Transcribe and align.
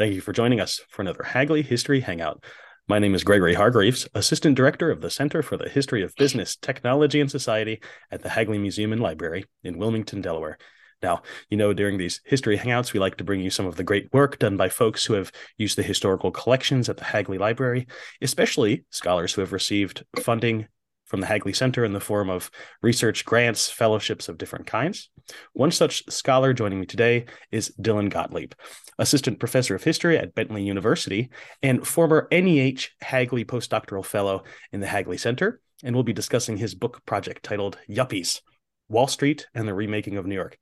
Thank 0.00 0.14
you 0.14 0.22
for 0.22 0.32
joining 0.32 0.60
us 0.60 0.80
for 0.88 1.02
another 1.02 1.22
Hagley 1.22 1.60
History 1.60 2.00
Hangout. 2.00 2.42
My 2.88 2.98
name 2.98 3.14
is 3.14 3.22
Gregory 3.22 3.52
Hargreaves, 3.52 4.08
Assistant 4.14 4.56
Director 4.56 4.90
of 4.90 5.02
the 5.02 5.10
Center 5.10 5.42
for 5.42 5.58
the 5.58 5.68
History 5.68 6.02
of 6.02 6.14
Business, 6.14 6.56
Technology, 6.56 7.20
and 7.20 7.30
Society 7.30 7.82
at 8.10 8.22
the 8.22 8.30
Hagley 8.30 8.56
Museum 8.56 8.94
and 8.94 9.02
Library 9.02 9.44
in 9.62 9.76
Wilmington, 9.76 10.22
Delaware. 10.22 10.56
Now, 11.02 11.20
you 11.50 11.58
know, 11.58 11.74
during 11.74 11.98
these 11.98 12.22
history 12.24 12.56
hangouts, 12.56 12.94
we 12.94 12.98
like 12.98 13.18
to 13.18 13.24
bring 13.24 13.42
you 13.42 13.50
some 13.50 13.66
of 13.66 13.76
the 13.76 13.84
great 13.84 14.10
work 14.10 14.38
done 14.38 14.56
by 14.56 14.70
folks 14.70 15.04
who 15.04 15.12
have 15.12 15.32
used 15.58 15.76
the 15.76 15.82
historical 15.82 16.30
collections 16.30 16.88
at 16.88 16.96
the 16.96 17.04
Hagley 17.04 17.36
Library, 17.36 17.86
especially 18.22 18.86
scholars 18.88 19.34
who 19.34 19.42
have 19.42 19.52
received 19.52 20.06
funding 20.22 20.66
from 21.10 21.20
the 21.20 21.26
Hagley 21.26 21.52
Center 21.52 21.84
in 21.84 21.92
the 21.92 21.98
form 21.98 22.30
of 22.30 22.52
research 22.82 23.24
grants, 23.24 23.68
fellowships 23.68 24.28
of 24.28 24.38
different 24.38 24.66
kinds. 24.66 25.10
One 25.54 25.72
such 25.72 26.04
scholar 26.08 26.52
joining 26.52 26.78
me 26.78 26.86
today 26.86 27.26
is 27.50 27.74
Dylan 27.80 28.10
Gottlieb, 28.10 28.52
Assistant 28.96 29.40
Professor 29.40 29.74
of 29.74 29.82
History 29.82 30.16
at 30.16 30.36
Bentley 30.36 30.62
University 30.62 31.30
and 31.64 31.84
former 31.86 32.28
NEH 32.30 32.90
Hagley 33.02 33.44
Postdoctoral 33.44 34.04
Fellow 34.04 34.44
in 34.72 34.78
the 34.78 34.86
Hagley 34.86 35.18
Center. 35.18 35.60
And 35.82 35.96
we'll 35.96 36.04
be 36.04 36.12
discussing 36.12 36.56
his 36.56 36.76
book 36.76 37.04
project 37.06 37.42
titled 37.42 37.76
Yuppies 37.88 38.40
Wall 38.88 39.08
Street 39.08 39.48
and 39.52 39.66
the 39.66 39.74
Remaking 39.74 40.16
of 40.16 40.26
New 40.26 40.36
York. 40.36 40.58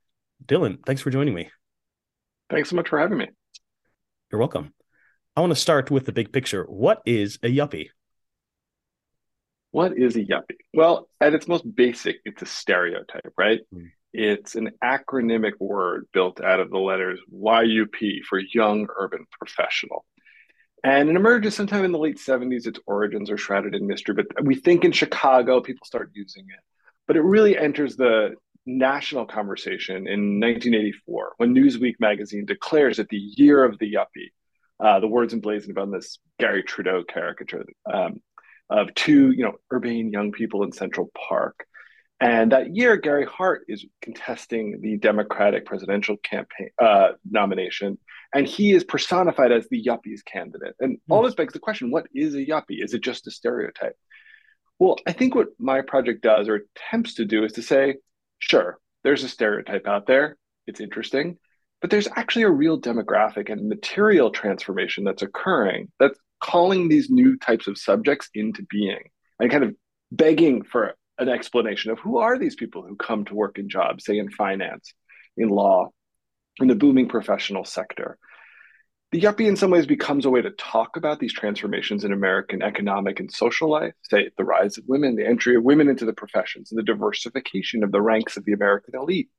Dylan, 0.47 0.79
thanks 0.87 1.03
for 1.03 1.11
joining 1.11 1.35
me. 1.35 1.51
Thanks 2.49 2.71
so 2.71 2.77
much 2.77 2.89
for 2.89 2.99
having 2.99 3.19
me. 3.19 3.29
You're 4.33 4.39
welcome. 4.39 4.73
I 5.37 5.41
want 5.41 5.51
to 5.51 5.57
start 5.57 5.91
with 5.91 6.07
the 6.07 6.13
big 6.13 6.33
picture. 6.33 6.65
What 6.65 7.03
is 7.05 7.39
a 7.43 7.55
yuppie? 7.55 7.89
What 9.71 9.99
is 9.99 10.17
a 10.17 10.21
yuppie? 10.21 10.57
Well, 10.73 11.09
at 11.21 11.35
its 11.35 11.47
most 11.47 11.65
basic, 11.75 12.17
it's 12.25 12.43
a 12.43 12.47
stereotype, 12.47 13.33
right? 13.37 13.61
Mm. 13.75 13.91
It's 14.13 14.55
an 14.55 14.71
acronymic 14.83 15.53
word 15.61 16.07
built 16.13 16.41
out 16.41 16.61
of 16.61 16.71
the 16.71 16.79
letters 16.79 17.21
YUP 17.31 18.25
for 18.29 18.41
Young 18.55 18.87
Urban 18.99 19.27
Professional. 19.31 20.07
And 20.83 21.11
it 21.11 21.17
emerges 21.17 21.55
sometime 21.55 21.85
in 21.85 21.93
the 21.93 21.99
late 21.99 22.19
70s. 22.19 22.67
Its 22.67 22.81
origins 22.87 23.31
are 23.31 23.37
shrouded 23.37 23.75
in 23.75 23.87
mystery, 23.87 24.15
but 24.15 24.27
we 24.45 24.55
think 24.55 24.85
in 24.85 24.93
Chicago, 24.93 25.61
people 25.61 25.85
start 25.85 26.11
using 26.15 26.45
it. 26.49 26.61
But 27.07 27.17
it 27.17 27.23
really 27.23 27.59
enters 27.59 27.97
the 27.97 28.35
national 28.65 29.27
conversation 29.27 29.97
in 30.07 30.41
1984 30.41 31.35
when 31.39 31.55
Newsweek 31.55 31.95
magazine 31.99 32.45
declares 32.45 32.99
it 32.99 33.09
the 33.09 33.17
year 33.17 33.65
of 33.65 33.79
the 33.79 33.93
yuppie. 33.93 34.31
Uh, 34.81 35.01
the 35.01 35.09
words 35.09 35.35
emblazoned 35.35 35.79
on 35.79 35.91
this 35.91 36.19
Garry 36.39 36.63
Trudeau 36.63 37.03
caricature. 37.03 37.65
Um, 37.93 38.21
of 38.71 38.95
two, 38.95 39.31
you 39.31 39.45
know, 39.45 39.55
urbane 39.73 40.11
young 40.11 40.33
people 40.33 40.63
in 40.63 40.73
Central 40.73 41.11
Park. 41.29 41.67
And 42.21 42.51
that 42.51 42.75
year, 42.75 42.97
Gary 42.97 43.27
Hart 43.27 43.65
is 43.69 43.87
contesting 44.03 44.81
the 44.81 44.97
Democratic 44.97 45.65
presidential 45.65 46.17
campaign 46.17 46.71
uh, 46.83 47.11
nomination, 47.31 47.97
and 48.35 48.45
he 48.45 48.73
is 48.73 48.83
personified 48.83 49.53
as 49.53 49.69
the 49.69 49.83
yuppies 49.83 50.25
candidate. 50.25 50.75
And 50.81 50.99
all 51.09 51.23
this 51.23 51.37
begs 51.37 51.53
the 51.53 51.61
question: 51.61 51.93
What 51.93 52.07
is 52.13 52.35
a 52.35 52.45
yuppie? 52.45 52.83
Is 52.83 52.93
it 52.93 53.03
just 53.03 53.29
a 53.29 53.31
stereotype? 53.31 53.97
Well, 54.81 54.97
I 55.07 55.13
think 55.13 55.35
what 55.35 55.49
my 55.59 55.81
project 55.83 56.23
does 56.23 56.49
or 56.49 56.63
attempts 56.77 57.15
to 57.15 57.25
do 57.25 57.45
is 57.45 57.53
to 57.53 57.63
say, 57.63 57.97
sure, 58.39 58.79
there's 59.03 59.25
a 59.25 59.29
stereotype 59.29 59.87
out 59.87 60.07
there. 60.07 60.37
It's 60.67 60.81
interesting, 60.81 61.39
but 61.81 61.91
there's 61.91 62.09
actually 62.17 62.43
a 62.43 62.51
real 62.51 62.81
demographic 62.81 63.51
and 63.51 63.69
material 63.69 64.31
transformation 64.31 65.05
that's 65.05 65.23
occurring 65.23 65.91
that's 65.99 66.19
calling 66.41 66.89
these 66.89 67.11
new 67.11 67.37
types 67.37 67.67
of 67.67 67.79
subjects 67.79 68.29
into 68.35 68.63
being 68.71 69.11
and 69.39 69.51
kind 69.51 69.65
of 69.65 69.75
begging 70.11 70.63
for 70.63 70.97
an 71.19 71.29
explanation 71.29 71.91
of 71.91 71.99
who 71.99 72.19
are 72.19 72.39
these 72.39 72.55
people 72.55 72.83
who 72.83 72.97
come 72.97 73.25
to 73.25 73.35
work 73.35 73.59
in 73.59 73.69
jobs, 73.69 74.05
say 74.05 74.19
in 74.19 74.31
finance, 74.31 74.95
in 75.37 75.49
law, 75.49 75.91
in 76.61 76.69
the 76.69 76.75
booming 76.75 77.09
professional 77.09 77.65
sector. 77.65 78.19
The 79.11 79.21
yuppie, 79.21 79.49
in 79.49 79.57
some 79.57 79.71
ways, 79.71 79.87
becomes 79.87 80.27
a 80.27 80.31
way 80.31 80.43
to 80.43 80.51
talk 80.51 80.97
about 80.97 81.19
these 81.19 81.33
transformations 81.33 82.05
in 82.05 82.13
American 82.13 82.63
economic 82.63 83.21
and 83.21 83.33
social 83.33 83.71
life, 83.71 83.95
say 84.03 84.31
the 84.37 84.45
rise 84.45 84.77
of 84.77 84.85
women, 84.87 85.17
the 85.17 85.27
entry 85.27 85.57
of 85.57 85.65
women 85.65 85.89
into 85.89 86.05
the 86.05 86.13
professions, 86.13 86.69
the 86.71 86.83
diversification 86.83 87.83
of 87.83 87.91
the 87.91 88.03
ranks 88.03 88.37
of 88.37 88.45
the 88.45 88.53
American 88.53 88.95
elite, 88.95 89.31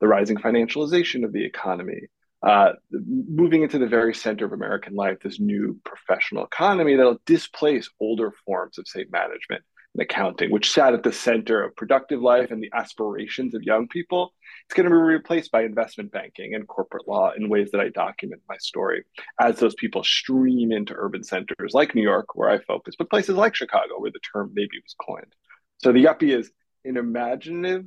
the 0.00 0.08
rising 0.08 0.36
financialization 0.36 1.24
of 1.24 1.32
the 1.32 1.44
economy, 1.44 2.02
uh, 2.42 2.72
moving 2.90 3.62
into 3.62 3.78
the 3.78 3.86
very 3.86 4.14
center 4.14 4.44
of 4.44 4.52
American 4.52 4.94
life, 4.94 5.18
this 5.22 5.40
new 5.40 5.78
professional 5.84 6.44
economy 6.44 6.94
that'll 6.94 7.20
displace 7.26 7.90
older 8.00 8.32
forms 8.46 8.78
of, 8.78 8.86
say, 8.86 9.04
management 9.10 9.62
and 9.94 10.02
accounting, 10.02 10.50
which 10.50 10.70
sat 10.70 10.94
at 10.94 11.02
the 11.02 11.12
center 11.12 11.62
of 11.64 11.74
productive 11.74 12.20
life 12.20 12.50
and 12.50 12.62
the 12.62 12.70
aspirations 12.74 13.54
of 13.54 13.62
young 13.62 13.88
people. 13.88 14.34
It's 14.66 14.74
going 14.74 14.84
to 14.84 14.90
be 14.90 14.96
replaced 14.96 15.50
by 15.50 15.62
investment 15.64 16.12
banking 16.12 16.54
and 16.54 16.68
corporate 16.68 17.08
law 17.08 17.32
in 17.36 17.48
ways 17.48 17.70
that 17.72 17.80
I 17.80 17.88
document 17.88 18.42
my 18.48 18.56
story 18.58 19.04
as 19.40 19.58
those 19.58 19.74
people 19.74 20.04
stream 20.04 20.70
into 20.70 20.94
urban 20.96 21.24
centers 21.24 21.72
like 21.72 21.94
New 21.94 22.02
York, 22.02 22.36
where 22.36 22.50
I 22.50 22.58
focus, 22.60 22.94
but 22.96 23.10
places 23.10 23.36
like 23.36 23.56
Chicago, 23.56 23.98
where 23.98 24.12
the 24.12 24.20
term 24.32 24.52
maybe 24.54 24.78
was 24.84 24.94
coined. 25.04 25.34
So 25.78 25.92
the 25.92 26.04
yuppie 26.04 26.38
is 26.38 26.50
an 26.84 26.96
imaginative 26.96 27.86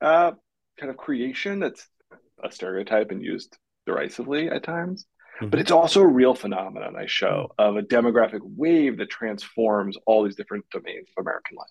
uh, 0.00 0.32
kind 0.78 0.90
of 0.90 0.96
creation 0.96 1.58
that's 1.58 1.88
a 2.42 2.52
stereotype 2.52 3.10
and 3.10 3.22
used 3.22 3.58
derisively 3.88 4.48
at 4.48 4.62
times. 4.62 5.06
Mm-hmm. 5.36 5.50
But 5.50 5.60
it's 5.60 5.70
also 5.70 6.00
a 6.02 6.06
real 6.06 6.34
phenomenon 6.34 6.94
I 6.96 7.06
show 7.06 7.52
of 7.58 7.76
a 7.76 7.82
demographic 7.82 8.40
wave 8.42 8.98
that 8.98 9.10
transforms 9.10 9.96
all 10.06 10.24
these 10.24 10.36
different 10.36 10.64
domains 10.70 11.08
of 11.16 11.22
American 11.22 11.56
life. 11.56 11.68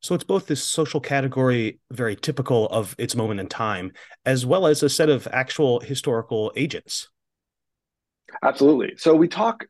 So 0.00 0.14
it's 0.14 0.24
both 0.24 0.46
this 0.46 0.62
social 0.62 1.00
category, 1.00 1.78
very 1.90 2.16
typical 2.16 2.66
of 2.68 2.94
its 2.98 3.14
moment 3.14 3.40
in 3.40 3.48
time, 3.48 3.92
as 4.26 4.44
well 4.44 4.66
as 4.66 4.82
a 4.82 4.88
set 4.88 5.08
of 5.08 5.26
actual 5.32 5.80
historical 5.80 6.52
agents. 6.56 7.08
Absolutely. 8.42 8.94
So 8.96 9.14
we 9.14 9.28
talk 9.28 9.64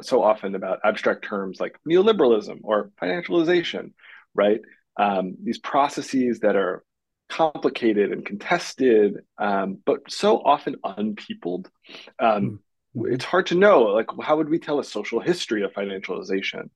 so 0.00 0.22
often 0.22 0.54
about 0.54 0.80
abstract 0.84 1.24
terms 1.24 1.60
like 1.60 1.76
neoliberalism 1.88 2.60
or 2.62 2.90
financialization, 3.00 3.92
right? 4.34 4.60
Um, 4.98 5.36
these 5.42 5.58
processes 5.58 6.40
that 6.40 6.56
are 6.56 6.84
complicated 7.32 8.12
and 8.12 8.26
contested, 8.26 9.24
um, 9.38 9.78
but 9.86 10.00
so 10.10 10.36
often 10.38 10.76
unpeopled. 10.84 11.70
Um, 12.18 12.60
mm-hmm. 12.94 13.14
It's 13.14 13.24
hard 13.24 13.46
to 13.46 13.54
know, 13.54 13.84
like, 13.84 14.08
how 14.20 14.36
would 14.36 14.50
we 14.50 14.58
tell 14.58 14.80
a 14.80 14.84
social 14.84 15.18
history 15.18 15.62
of 15.62 15.72
financialization? 15.72 16.68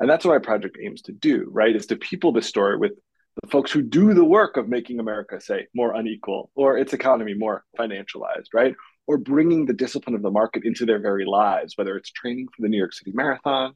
And 0.00 0.10
that's 0.10 0.24
what 0.24 0.32
our 0.32 0.40
project 0.40 0.78
aims 0.82 1.02
to 1.02 1.12
do, 1.12 1.48
right? 1.52 1.76
Is 1.76 1.86
to 1.86 1.96
people 1.96 2.32
the 2.32 2.42
story 2.42 2.76
with 2.76 2.92
the 3.40 3.48
folks 3.48 3.70
who 3.70 3.82
do 3.82 4.12
the 4.12 4.24
work 4.24 4.56
of 4.56 4.68
making 4.68 4.98
America, 4.98 5.40
say, 5.40 5.68
more 5.74 5.94
unequal 5.94 6.50
or 6.56 6.76
its 6.76 6.92
economy 6.92 7.34
more 7.34 7.64
financialized, 7.78 8.48
right? 8.52 8.74
Or 9.06 9.16
bringing 9.16 9.64
the 9.64 9.74
discipline 9.84 10.16
of 10.16 10.22
the 10.22 10.30
market 10.30 10.64
into 10.64 10.86
their 10.86 10.98
very 10.98 11.24
lives, 11.24 11.74
whether 11.76 11.96
it's 11.96 12.10
training 12.10 12.48
for 12.48 12.62
the 12.62 12.68
New 12.68 12.78
York 12.78 12.94
City 12.94 13.12
Marathon 13.14 13.74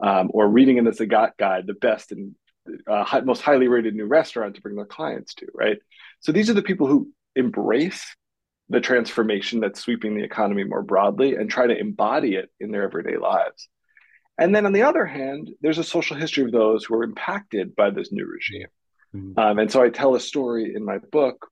um, 0.00 0.30
or 0.34 0.46
reading 0.48 0.76
in 0.76 0.84
the 0.84 0.90
Zagat 0.90 1.32
Guide 1.38 1.66
the 1.66 1.74
best 1.74 2.12
and 2.12 2.34
uh, 2.86 3.20
most 3.24 3.42
highly 3.42 3.68
rated 3.68 3.94
new 3.94 4.06
restaurant 4.06 4.54
to 4.54 4.60
bring 4.60 4.76
their 4.76 4.84
clients 4.84 5.34
to, 5.34 5.46
right? 5.54 5.78
So 6.20 6.32
these 6.32 6.50
are 6.50 6.54
the 6.54 6.62
people 6.62 6.86
who 6.86 7.10
embrace 7.36 8.16
the 8.68 8.80
transformation 8.80 9.60
that's 9.60 9.80
sweeping 9.80 10.16
the 10.16 10.24
economy 10.24 10.64
more 10.64 10.82
broadly 10.82 11.34
and 11.34 11.50
try 11.50 11.66
to 11.66 11.76
embody 11.76 12.36
it 12.36 12.50
in 12.60 12.70
their 12.70 12.84
everyday 12.84 13.16
lives. 13.16 13.68
And 14.38 14.54
then 14.54 14.64
on 14.64 14.72
the 14.72 14.82
other 14.82 15.04
hand, 15.04 15.50
there's 15.60 15.78
a 15.78 15.84
social 15.84 16.16
history 16.16 16.44
of 16.44 16.52
those 16.52 16.84
who 16.84 16.94
are 16.94 17.04
impacted 17.04 17.76
by 17.76 17.90
this 17.90 18.10
new 18.12 18.26
regime. 18.26 18.68
Mm-hmm. 19.14 19.38
Um, 19.38 19.58
and 19.58 19.70
so 19.70 19.82
I 19.82 19.90
tell 19.90 20.14
a 20.14 20.20
story 20.20 20.74
in 20.74 20.84
my 20.84 20.98
book, 20.98 21.48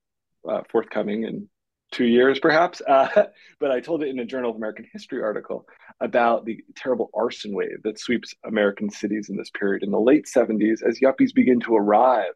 uh, 0.49 0.63
forthcoming 0.71 1.25
in 1.25 1.49
two 1.91 2.05
years 2.05 2.39
perhaps, 2.39 2.81
uh, 2.87 3.27
but 3.61 3.71
I 3.71 3.81
told 3.81 4.03
it 4.03 4.09
in 4.09 4.19
a 4.19 4.25
Journal 4.25 4.51
of 4.51 4.57
American 4.57 4.87
History 4.93 5.23
article 5.23 5.67
about 6.01 6.45
the 6.45 6.59
terrible 6.77 7.11
arson 7.15 7.55
wave 7.55 7.83
that 7.85 7.99
sweeps 7.99 8.35
American 8.45 8.91
cities 8.91 9.29
in 9.29 9.37
this 9.37 9.51
period 9.51 9.83
in 9.83 9.91
the 9.91 10.01
late 10.01 10.27
70s 10.27 10.83
as 10.87 11.01
yuppies 11.01 11.35
begin 11.35 11.61
to 11.61 11.77
arrive 11.77 12.35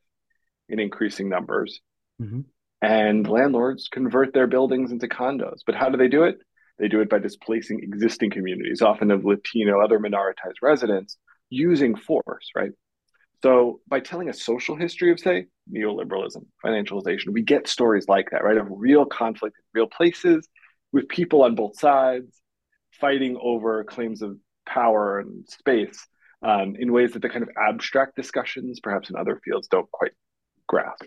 in 0.68 0.78
increasing 0.78 1.28
numbers. 1.28 1.80
Mm-hmm. 2.20 2.40
And 2.80 3.28
landlords 3.28 3.88
convert 3.88 4.34
their 4.34 4.48
buildings 4.48 4.90
into 4.90 5.06
condos. 5.06 5.60
But 5.64 5.76
how 5.76 5.88
do 5.88 5.96
they 5.96 6.08
do 6.08 6.24
it? 6.24 6.38
They 6.78 6.88
do 6.88 7.00
it 7.00 7.08
by 7.08 7.18
displacing 7.18 7.80
existing 7.80 8.30
communities, 8.30 8.82
often 8.82 9.12
of 9.12 9.24
Latino, 9.24 9.80
other 9.80 10.00
minoritized 10.00 10.62
residents, 10.62 11.16
using 11.48 11.94
force, 11.94 12.50
right? 12.56 12.72
So 13.42 13.80
by 13.86 14.00
telling 14.00 14.28
a 14.28 14.34
social 14.34 14.74
history 14.74 15.12
of, 15.12 15.20
say, 15.20 15.46
neoliberalism, 15.70 16.44
financialization, 16.64 17.32
we 17.32 17.42
get 17.42 17.68
stories 17.68 18.08
like 18.08 18.30
that, 18.30 18.44
right? 18.44 18.56
Of 18.56 18.66
real 18.70 19.04
conflict 19.04 19.56
in 19.58 19.80
real 19.80 19.88
places 19.88 20.48
with 20.92 21.08
people 21.08 21.42
on 21.42 21.54
both 21.54 21.78
sides 21.78 22.40
fighting 23.00 23.38
over 23.40 23.84
claims 23.84 24.22
of 24.22 24.36
power 24.66 25.18
and 25.18 25.48
space 25.48 26.06
um, 26.42 26.76
in 26.78 26.92
ways 26.92 27.12
that 27.12 27.22
the 27.22 27.28
kind 27.28 27.42
of 27.42 27.50
abstract 27.56 28.16
discussions, 28.16 28.80
perhaps 28.80 29.10
in 29.10 29.16
other 29.16 29.40
fields, 29.44 29.68
don't 29.68 29.90
quite 29.90 30.12
grasp. 30.68 31.04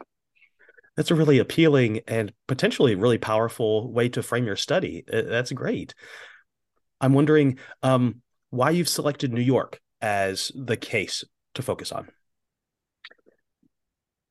That's 0.96 1.12
a 1.12 1.16
really 1.16 1.40
appealing 1.40 2.02
and 2.08 2.32
potentially 2.48 2.96
really 2.96 3.18
powerful 3.18 3.92
way 3.92 4.10
to 4.10 4.24
frame 4.24 4.46
your 4.46 4.56
study. 4.56 5.04
Uh, 5.12 5.24
that's 5.24 5.52
great. 5.52 5.94
I'm 7.02 7.14
wondering 7.14 7.60
um, 7.84 8.22
why 8.50 8.70
you've 8.70 8.88
selected 8.88 9.34
New 9.34 9.42
York 9.42 9.82
as 10.02 10.52
the 10.56 10.78
case 10.78 11.24
to 11.56 11.62
focus 11.62 11.92
on. 11.92 12.08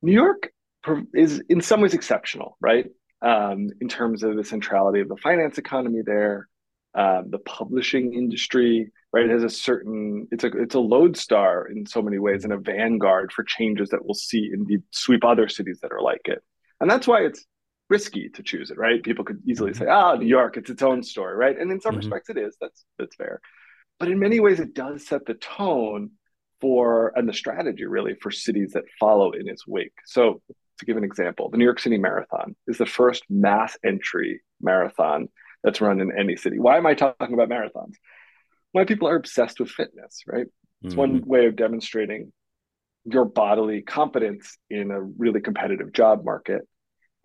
New 0.04 0.12
York 0.12 0.52
is 1.14 1.42
in 1.48 1.60
some 1.62 1.80
ways 1.80 1.94
exceptional, 1.94 2.58
right? 2.60 2.86
Um, 3.22 3.70
in 3.80 3.88
terms 3.88 4.22
of 4.22 4.36
the 4.36 4.44
centrality 4.44 5.00
of 5.00 5.08
the 5.08 5.16
finance 5.16 5.56
economy 5.56 6.02
there, 6.04 6.48
um, 6.94 7.30
the 7.30 7.38
publishing 7.38 8.12
industry, 8.12 8.92
right? 9.12 9.24
It 9.24 9.30
has 9.30 9.42
a 9.42 9.48
certain 9.48 10.28
it's 10.30 10.44
a 10.44 10.48
it's 10.48 10.74
a 10.74 10.80
lodestar 10.80 11.66
in 11.66 11.86
so 11.86 12.02
many 12.02 12.18
ways 12.18 12.44
and 12.44 12.52
a 12.52 12.58
vanguard 12.58 13.32
for 13.32 13.44
changes 13.44 13.88
that 13.90 14.04
we'll 14.04 14.14
see 14.14 14.50
indeed 14.52 14.82
sweep 14.90 15.24
other 15.24 15.48
cities 15.48 15.78
that 15.80 15.90
are 15.90 16.02
like 16.02 16.26
it. 16.26 16.42
And 16.80 16.90
that's 16.90 17.06
why 17.06 17.20
it's 17.22 17.44
risky 17.88 18.28
to 18.28 18.42
choose 18.42 18.70
it, 18.70 18.76
right? 18.76 19.02
People 19.02 19.24
could 19.24 19.40
easily 19.46 19.72
mm-hmm. 19.72 19.84
say, 19.84 19.90
"Ah, 19.90 20.16
New 20.16 20.26
York, 20.26 20.58
it's 20.58 20.70
its 20.70 20.82
own 20.82 21.02
story," 21.02 21.34
right? 21.34 21.58
And 21.58 21.72
in 21.72 21.80
some 21.80 21.92
mm-hmm. 21.92 22.10
respects, 22.10 22.28
it 22.28 22.36
is. 22.36 22.56
That's 22.60 22.84
that's 22.98 23.16
fair. 23.16 23.40
But 23.98 24.10
in 24.10 24.18
many 24.18 24.38
ways, 24.38 24.60
it 24.60 24.74
does 24.74 25.06
set 25.06 25.24
the 25.24 25.34
tone 25.34 26.10
for 26.64 27.12
and 27.14 27.28
the 27.28 27.34
strategy 27.34 27.84
really 27.84 28.14
for 28.22 28.30
cities 28.30 28.70
that 28.72 28.84
follow 28.98 29.32
in 29.32 29.50
its 29.50 29.66
wake. 29.66 29.92
So, 30.06 30.40
to 30.78 30.86
give 30.86 30.96
an 30.96 31.04
example, 31.04 31.50
the 31.50 31.58
New 31.58 31.64
York 31.64 31.78
City 31.78 31.98
Marathon 31.98 32.56
is 32.66 32.78
the 32.78 32.86
first 32.86 33.22
mass 33.28 33.76
entry 33.84 34.40
marathon 34.62 35.28
that's 35.62 35.82
run 35.82 36.00
in 36.00 36.10
any 36.18 36.36
city. 36.36 36.58
Why 36.58 36.78
am 36.78 36.86
I 36.86 36.94
talking 36.94 37.34
about 37.34 37.50
marathons? 37.50 37.96
Why 38.72 38.86
people 38.86 39.06
are 39.08 39.16
obsessed 39.16 39.60
with 39.60 39.68
fitness, 39.68 40.22
right? 40.26 40.46
It's 40.80 40.94
mm-hmm. 40.94 40.98
one 40.98 41.22
way 41.26 41.44
of 41.44 41.54
demonstrating 41.54 42.32
your 43.04 43.26
bodily 43.26 43.82
competence 43.82 44.56
in 44.70 44.90
a 44.90 45.02
really 45.02 45.42
competitive 45.42 45.92
job 45.92 46.24
market 46.24 46.62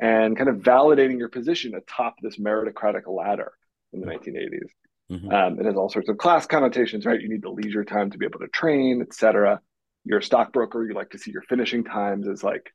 and 0.02 0.36
kind 0.36 0.50
of 0.50 0.58
validating 0.58 1.18
your 1.18 1.30
position 1.30 1.76
atop 1.76 2.16
this 2.22 2.38
meritocratic 2.38 3.04
ladder 3.08 3.54
in 3.94 4.02
the 4.02 4.06
1980s. 4.06 4.68
Mm-hmm. 5.12 5.32
Um, 5.32 5.60
it 5.60 5.66
has 5.66 5.76
all 5.76 5.90
sorts 5.90 6.10
of 6.10 6.18
class 6.18 6.46
connotations, 6.46 7.06
right? 7.06 7.20
You 7.20 7.30
need 7.30 7.42
the 7.42 7.50
leisure 7.50 7.84
time 7.84 8.12
to 8.12 8.18
be 8.18 8.26
able 8.26 8.40
to 8.40 8.48
train, 8.48 9.02
etc. 9.02 9.60
You're 10.06 10.20
a 10.20 10.24
stockbroker, 10.24 10.86
you 10.86 10.94
like 10.94 11.12
to 11.12 11.18
see 11.18 11.32
your 11.32 11.42
finishing 11.44 11.84
times 11.84 12.28
as 12.28 12.44
like 12.44 12.72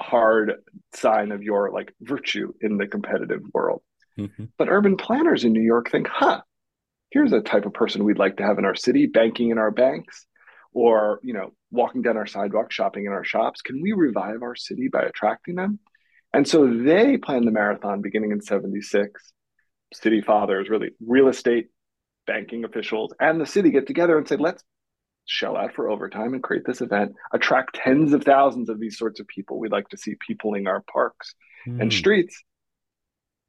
hard 0.00 0.54
sign 0.94 1.32
of 1.32 1.42
your 1.42 1.70
like 1.72 1.92
virtue 2.00 2.52
in 2.60 2.78
the 2.78 2.86
competitive 2.86 3.42
world. 3.52 3.82
Mm-hmm. 4.18 4.44
But 4.58 4.68
urban 4.68 4.96
planners 4.96 5.44
in 5.44 5.52
New 5.52 5.62
York 5.62 5.90
think, 5.90 6.08
huh, 6.08 6.40
here's 7.10 7.32
a 7.32 7.40
type 7.40 7.66
of 7.66 7.74
person 7.74 8.04
we'd 8.04 8.18
like 8.18 8.36
to 8.36 8.44
have 8.44 8.58
in 8.58 8.64
our 8.64 8.74
city, 8.74 9.06
banking 9.06 9.50
in 9.50 9.58
our 9.58 9.70
banks, 9.70 10.26
or 10.72 11.20
you 11.22 11.34
know, 11.34 11.52
walking 11.70 12.02
down 12.02 12.16
our 12.16 12.26
sidewalk, 12.26 12.70
shopping 12.70 13.06
in 13.06 13.12
our 13.12 13.24
shops. 13.24 13.60
Can 13.60 13.82
we 13.82 13.92
revive 13.92 14.42
our 14.42 14.54
city 14.54 14.88
by 14.88 15.02
attracting 15.02 15.56
them? 15.56 15.80
And 16.32 16.46
so 16.46 16.66
they 16.66 17.16
planned 17.16 17.46
the 17.46 17.52
marathon 17.52 18.02
beginning 18.02 18.30
in 18.30 18.40
76. 18.40 19.32
City 19.92 20.20
fathers, 20.20 20.68
really 20.68 20.90
real 21.04 21.28
estate, 21.28 21.68
banking 22.26 22.64
officials, 22.64 23.12
and 23.20 23.40
the 23.40 23.46
city 23.46 23.70
get 23.70 23.86
together 23.86 24.16
and 24.16 24.28
say, 24.28 24.36
let's 24.36 24.62
shell 25.26 25.56
out 25.56 25.74
for 25.74 25.90
overtime 25.90 26.34
and 26.34 26.42
create 26.42 26.64
this 26.66 26.80
event, 26.80 27.12
attract 27.32 27.74
tens 27.74 28.12
of 28.12 28.24
thousands 28.24 28.68
of 28.68 28.80
these 28.80 28.98
sorts 28.98 29.20
of 29.20 29.26
people. 29.28 29.58
We'd 29.58 29.72
like 29.72 29.88
to 29.88 29.96
see 29.96 30.14
peopling 30.26 30.66
our 30.66 30.82
parks 30.92 31.34
mm. 31.66 31.80
and 31.80 31.92
hmm. 31.92 31.96
streets 31.96 32.42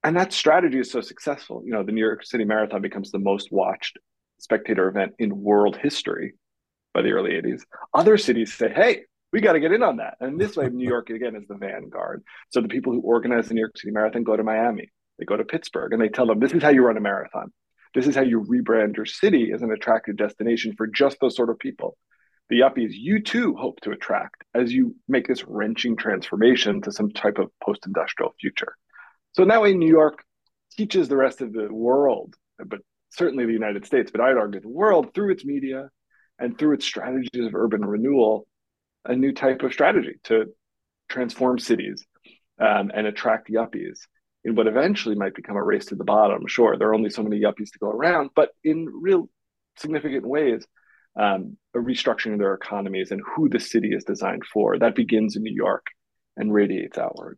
and 0.04 0.16
that 0.18 0.34
strategy 0.34 0.80
is 0.80 0.92
so 0.92 1.02
successful. 1.02 1.62
You 1.64 1.72
know, 1.72 1.84
the 1.84 1.92
New 1.92 2.02
York 2.02 2.26
City 2.26 2.44
Marathon 2.44 2.82
becomes 2.82 3.12
the 3.12 3.20
most 3.20 3.52
watched 3.52 4.00
spectator 4.40 4.88
event 4.88 5.14
in 5.20 5.44
world 5.44 5.78
history 5.78 6.34
by 6.94 7.04
the 7.04 7.12
early 7.12 7.32
80s. 7.32 7.62
Other 7.94 8.18
cities 8.18 8.54
say, 8.54 8.70
hey, 8.70 9.02
we 9.32 9.42
got 9.42 9.54
to 9.54 9.60
get 9.60 9.72
in 9.72 9.84
on 9.84 9.98
that. 9.98 10.16
And 10.20 10.40
this 10.40 10.58
way, 10.58 10.70
New 10.70 10.88
York 10.90 11.10
again 11.12 11.36
is 11.36 11.48
the 11.48 11.56
vanguard. 11.56 12.24
So 12.50 12.62
the 12.62 12.68
people 12.68 12.94
who 12.94 13.02
organize 13.02 13.48
the 13.48 13.54
New 13.54 13.62
York 13.62 13.78
City 13.78 13.92
Marathon 13.92 14.24
go 14.24 14.36
to 14.36 14.44
Miami, 14.44 14.92
they 15.22 15.26
go 15.26 15.38
to 15.38 15.46
Pittsburgh, 15.46 15.94
and 15.94 16.02
they 16.02 16.10
tell 16.10 16.26
them, 16.26 16.40
this 16.40 16.52
is 16.52 16.64
how 16.64 16.70
you 16.70 16.84
run 16.84 16.98
a 16.98 17.00
marathon. 17.00 17.54
This 17.94 18.08
is 18.08 18.16
how 18.16 18.24
you 18.24 18.42
rebrand 18.42 18.98
your 18.98 19.06
city 19.06 19.52
as 19.54 19.62
an 19.62 19.72
attractive 19.72 20.18
destination 20.18 20.74
for 20.76 20.88
just 20.88 21.18
those 21.22 21.36
sort 21.36 21.52
of 21.52 21.60
people. 21.60 21.96
The 22.50 22.62
yuppies 22.62 22.90
you 22.94 23.22
too 23.22 23.56
hope 23.56 23.80
to 23.82 23.92
attract 23.92 24.44
as 24.56 24.74
you 24.74 24.96
make 25.08 25.28
this 25.28 25.44
wrenching 25.46 25.96
transformation 25.96 26.82
to 26.82 26.92
some 26.92 27.12
type 27.12 27.38
of 27.38 27.52
post 27.64 27.86
industrial 27.86 28.34
future. 28.42 28.76
So 29.34 29.44
in 29.44 29.78
New 29.78 29.88
York 29.88 30.24
teaches 30.76 31.08
the 31.08 31.18
rest 31.18 31.42
of 31.42 31.54
the 31.54 31.72
world, 31.72 32.36
but 32.58 32.80
certainly 33.12 33.46
the 33.46 33.54
United 33.54 33.86
States, 33.86 34.10
but 34.10 34.22
I'd 34.22 34.38
argue 34.38 34.60
the 34.60 34.70
world 34.70 35.14
through 35.14 35.34
its 35.34 35.46
media 35.46 35.90
and 36.40 36.58
through 36.58 36.74
its 36.74 36.86
strategies 36.86 37.46
of 37.46 37.54
urban 37.54 37.86
renewal, 37.86 38.48
a 39.06 39.16
new 39.16 39.34
type 39.34 39.62
of 39.62 39.72
strategy 39.72 40.16
to 40.24 40.46
transform 41.10 41.60
cities 41.60 42.06
um, 42.60 42.92
and 42.94 43.06
attract 43.06 43.50
yuppies 43.50 44.00
in 44.44 44.56
what 44.56 44.68
eventually 44.68 45.16
might 45.16 45.36
become 45.36 45.56
a 45.56 45.64
race 45.64 45.86
to 45.86 45.96
the 45.96 46.04
bottom. 46.04 46.48
Sure, 46.48 46.78
there 46.78 46.90
are 46.90 46.96
only 46.96 47.10
so 47.10 47.24
many 47.24 47.40
yuppies 47.40 47.72
to 47.72 47.80
go 47.80 47.90
around, 47.90 48.32
but 48.36 48.50
in 48.64 48.88
real 48.92 49.30
significant 49.78 50.26
ways, 50.26 50.66
um, 51.16 51.58
a 51.76 51.80
restructuring 51.80 52.34
of 52.34 52.40
their 52.40 52.54
economies 52.54 53.12
and 53.12 53.22
who 53.36 53.50
the 53.50 53.60
city 53.60 53.94
is 53.94 54.04
designed 54.04 54.44
for. 54.46 54.78
That 54.78 54.96
begins 54.96 55.36
in 55.36 55.44
New 55.44 55.54
York 55.54 55.86
and 56.38 56.54
radiates 56.54 56.98
outward. 56.98 57.38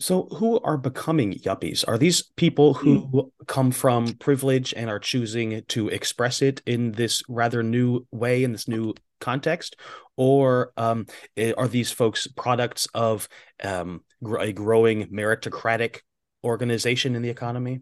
So, 0.00 0.24
who 0.24 0.58
are 0.60 0.76
becoming 0.76 1.34
yuppies? 1.34 1.86
Are 1.86 1.96
these 1.96 2.22
people 2.22 2.74
who 2.74 3.06
mm. 3.06 3.30
come 3.46 3.70
from 3.70 4.14
privilege 4.14 4.74
and 4.76 4.90
are 4.90 4.98
choosing 4.98 5.62
to 5.68 5.88
express 5.88 6.42
it 6.42 6.60
in 6.66 6.92
this 6.92 7.22
rather 7.28 7.62
new 7.62 8.06
way, 8.10 8.42
in 8.42 8.52
this 8.52 8.66
new 8.66 8.94
context? 9.24 9.76
Or 10.16 10.72
um, 10.76 11.06
eh, 11.36 11.52
are 11.56 11.68
these 11.68 11.90
folks 11.90 12.26
products 12.26 12.86
of 12.94 13.28
um, 13.62 14.02
a 14.38 14.52
growing 14.52 15.06
meritocratic 15.08 16.00
organization 16.44 17.16
in 17.16 17.22
the 17.22 17.30
economy? 17.30 17.80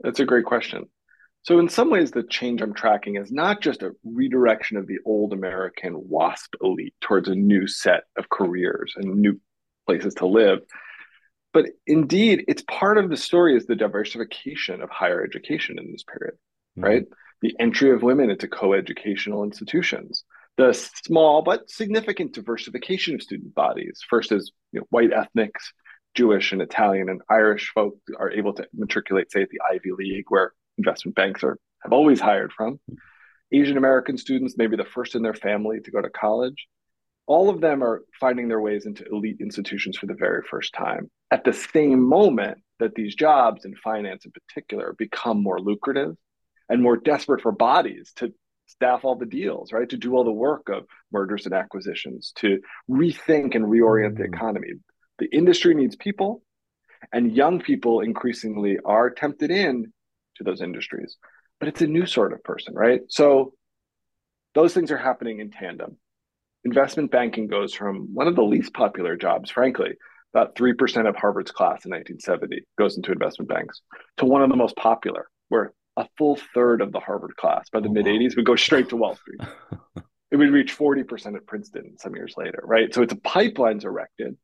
That's 0.00 0.20
a 0.20 0.26
great 0.26 0.44
question. 0.44 0.86
So, 1.44 1.58
in 1.58 1.68
some 1.68 1.90
ways, 1.90 2.10
the 2.10 2.22
change 2.22 2.62
I'm 2.62 2.74
tracking 2.74 3.16
is 3.16 3.32
not 3.32 3.60
just 3.60 3.82
a 3.82 3.92
redirection 4.04 4.76
of 4.76 4.86
the 4.86 4.98
old 5.04 5.32
American 5.32 5.94
WASP 5.96 6.54
elite 6.62 6.94
towards 7.00 7.28
a 7.28 7.34
new 7.34 7.66
set 7.66 8.04
of 8.16 8.28
careers 8.28 8.94
and 8.96 9.16
new 9.16 9.40
places 9.86 10.14
to 10.14 10.26
live 10.26 10.60
but 11.52 11.66
indeed, 11.86 12.44
it's 12.48 12.62
part 12.62 12.98
of 12.98 13.10
the 13.10 13.16
story 13.16 13.56
is 13.56 13.66
the 13.66 13.76
diversification 13.76 14.80
of 14.82 14.90
higher 14.90 15.22
education 15.22 15.78
in 15.78 15.92
this 15.92 16.02
period, 16.02 16.34
mm-hmm. 16.78 16.84
right? 16.84 17.04
The 17.42 17.54
entry 17.58 17.90
of 17.90 18.02
women 18.02 18.30
into 18.30 18.48
co-educational 18.48 19.44
institutions, 19.44 20.24
the 20.56 20.72
small 20.72 21.42
but 21.42 21.70
significant 21.70 22.34
diversification 22.34 23.14
of 23.14 23.22
student 23.22 23.54
bodies. 23.54 24.00
First, 24.08 24.32
as 24.32 24.50
you 24.72 24.80
know, 24.80 24.86
white 24.90 25.12
ethnics, 25.12 25.72
Jewish 26.14 26.52
and 26.52 26.60
Italian 26.60 27.08
and 27.08 27.22
Irish 27.30 27.70
folk 27.74 27.94
are 28.18 28.30
able 28.30 28.52
to 28.54 28.66
matriculate, 28.74 29.32
say, 29.32 29.42
at 29.42 29.48
the 29.48 29.60
Ivy 29.70 29.92
League, 29.96 30.26
where 30.28 30.52
investment 30.78 31.14
banks 31.14 31.42
are 31.42 31.58
have 31.82 31.92
always 31.92 32.20
hired 32.20 32.52
from. 32.52 32.78
Asian 33.50 33.76
American 33.76 34.16
students, 34.16 34.54
maybe 34.56 34.76
the 34.76 34.84
first 34.84 35.14
in 35.14 35.22
their 35.22 35.34
family 35.34 35.80
to 35.80 35.90
go 35.90 36.00
to 36.00 36.10
college 36.10 36.68
all 37.26 37.48
of 37.48 37.60
them 37.60 37.82
are 37.82 38.04
finding 38.18 38.48
their 38.48 38.60
ways 38.60 38.86
into 38.86 39.04
elite 39.10 39.38
institutions 39.40 39.96
for 39.96 40.06
the 40.06 40.14
very 40.14 40.42
first 40.50 40.72
time 40.74 41.10
at 41.30 41.44
the 41.44 41.52
same 41.52 42.02
moment 42.06 42.58
that 42.78 42.94
these 42.94 43.14
jobs 43.14 43.64
in 43.64 43.74
finance 43.76 44.24
in 44.24 44.32
particular 44.32 44.94
become 44.98 45.42
more 45.42 45.60
lucrative 45.60 46.16
and 46.68 46.82
more 46.82 46.96
desperate 46.96 47.40
for 47.40 47.52
bodies 47.52 48.12
to 48.16 48.32
staff 48.82 49.04
all 49.04 49.14
the 49.14 49.26
deals 49.26 49.72
right? 49.72 49.88
To 49.90 49.96
do 49.96 50.16
all 50.16 50.24
the 50.24 50.32
work 50.32 50.68
of 50.68 50.84
mergers 51.12 51.46
and 51.46 51.54
acquisitions 51.54 52.32
to 52.36 52.60
rethink 52.90 53.54
and 53.54 53.66
reorient 53.66 54.16
the 54.16 54.24
mm. 54.24 54.34
economy. 54.34 54.72
The 55.20 55.28
industry 55.32 55.74
needs 55.74 55.94
people 55.94 56.42
and 57.12 57.34
young 57.34 57.60
people 57.60 58.00
increasingly 58.00 58.78
are 58.84 59.10
tempted 59.10 59.52
in 59.52 59.92
to 60.36 60.44
those 60.44 60.60
industries. 60.60 61.16
But 61.60 61.68
it's 61.68 61.80
a 61.80 61.86
new 61.86 62.06
sort 62.06 62.32
of 62.32 62.42
person 62.42 62.74
right? 62.74 63.02
So 63.08 63.52
those 64.54 64.74
things 64.74 64.90
are 64.90 64.98
happening 64.98 65.38
in 65.38 65.50
tandem. 65.52 65.96
Investment 66.64 67.12
banking 67.12 67.46
goes 67.46 67.72
from 67.72 68.08
one 68.12 68.26
of 68.26 68.34
the 68.34 68.42
least 68.42 68.74
popular 68.74 69.16
jobs, 69.16 69.50
frankly, 69.50 69.92
about 70.34 70.56
3% 70.56 71.08
of 71.08 71.14
Harvard's 71.14 71.52
class 71.52 71.84
in 71.84 71.90
1970 71.90 72.62
goes 72.78 72.96
into 72.96 73.12
investment 73.12 73.48
banks, 73.48 73.80
to 74.16 74.24
one 74.24 74.42
of 74.42 74.48
the 74.48 74.56
most 74.56 74.76
popular, 74.76 75.28
where 75.50 75.72
a 75.96 76.06
full 76.16 76.38
third 76.54 76.80
of 76.80 76.92
the 76.92 77.00
Harvard 77.00 77.36
class 77.36 77.68
by 77.70 77.80
the 77.80 77.88
oh, 77.88 77.92
mid 77.92 78.06
80s 78.06 78.36
would 78.36 78.46
go 78.46 78.56
straight 78.56 78.88
to 78.90 78.96
Wall 78.96 79.16
Street. 79.16 79.40
it 80.30 80.36
would 80.36 80.50
reach 80.50 80.76
40% 80.76 81.36
at 81.36 81.46
Princeton 81.46 81.98
some 81.98 82.14
years 82.14 82.34
later, 82.36 82.62
right? 82.64 82.92
So 82.92 83.02
it's 83.02 83.12
a 83.12 83.16
pipelines 83.16 83.84
erected 83.84 84.36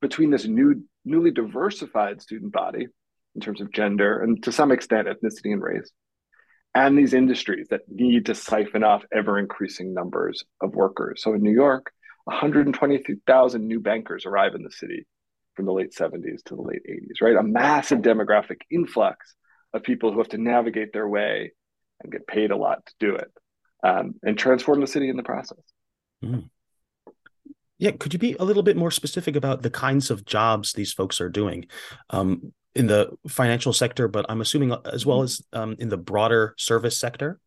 between 0.00 0.30
this 0.30 0.46
new, 0.46 0.84
newly 1.04 1.32
diversified 1.32 2.22
student 2.22 2.52
body 2.52 2.86
in 3.34 3.40
terms 3.40 3.60
of 3.60 3.72
gender 3.72 4.20
and 4.20 4.42
to 4.44 4.52
some 4.52 4.70
extent 4.70 5.08
ethnicity 5.08 5.52
and 5.52 5.62
race 5.62 5.90
and 6.74 6.96
these 6.96 7.14
industries 7.14 7.68
that 7.70 7.80
need 7.88 8.26
to 8.26 8.34
siphon 8.34 8.84
off 8.84 9.04
ever 9.12 9.38
increasing 9.38 9.94
numbers 9.94 10.44
of 10.60 10.74
workers. 10.74 11.22
So 11.22 11.34
in 11.34 11.42
New 11.42 11.52
York, 11.52 11.90
123,000 12.24 13.66
new 13.66 13.80
bankers 13.80 14.26
arrive 14.26 14.54
in 14.54 14.62
the 14.62 14.70
city 14.70 15.06
from 15.54 15.66
the 15.66 15.72
late 15.72 15.92
70s 15.92 16.42
to 16.44 16.54
the 16.54 16.62
late 16.62 16.82
80s, 16.88 17.20
right? 17.20 17.36
A 17.36 17.42
massive 17.42 18.00
demographic 18.00 18.58
influx 18.70 19.34
of 19.74 19.82
people 19.82 20.12
who 20.12 20.18
have 20.18 20.28
to 20.30 20.38
navigate 20.38 20.92
their 20.92 21.08
way 21.08 21.52
and 22.00 22.12
get 22.12 22.26
paid 22.26 22.50
a 22.50 22.56
lot 22.56 22.84
to 22.86 22.92
do 22.98 23.14
it 23.14 23.30
um, 23.82 24.14
and 24.22 24.38
transform 24.38 24.80
the 24.80 24.86
city 24.86 25.08
in 25.08 25.16
the 25.16 25.22
process. 25.22 25.58
Mm. 26.24 26.48
Yeah, 27.78 27.92
could 27.92 28.12
you 28.12 28.18
be 28.18 28.34
a 28.40 28.44
little 28.44 28.64
bit 28.64 28.76
more 28.76 28.90
specific 28.90 29.36
about 29.36 29.62
the 29.62 29.70
kinds 29.70 30.10
of 30.10 30.24
jobs 30.24 30.72
these 30.72 30.92
folks 30.92 31.20
are 31.20 31.28
doing? 31.28 31.66
Um, 32.10 32.52
in 32.74 32.86
the 32.86 33.10
financial 33.26 33.72
sector, 33.72 34.08
but 34.08 34.26
I'm 34.28 34.40
assuming 34.40 34.74
as 34.84 35.04
well 35.04 35.22
as 35.22 35.42
um, 35.52 35.76
in 35.78 35.88
the 35.88 35.96
broader 35.96 36.54
service 36.56 36.96
sector? 36.96 37.40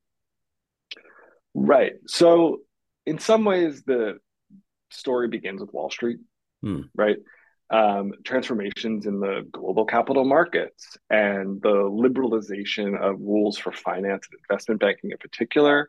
Right. 1.53 1.93
So, 2.07 2.59
in 3.05 3.17
some 3.17 3.45
ways, 3.45 3.83
the 3.83 4.19
story 4.89 5.29
begins 5.29 5.61
with 5.61 5.73
Wall 5.73 5.89
Street, 5.89 6.19
hmm. 6.61 6.81
right? 6.95 7.17
Um, 7.71 8.11
transformations 8.25 9.05
in 9.05 9.19
the 9.19 9.47
global 9.51 9.85
capital 9.85 10.25
markets 10.25 10.97
and 11.09 11.61
the 11.61 11.69
liberalization 11.69 12.99
of 12.99 13.19
rules 13.19 13.57
for 13.57 13.71
finance 13.71 14.27
and 14.29 14.39
investment 14.49 14.81
banking 14.81 15.11
in 15.11 15.17
particular, 15.17 15.87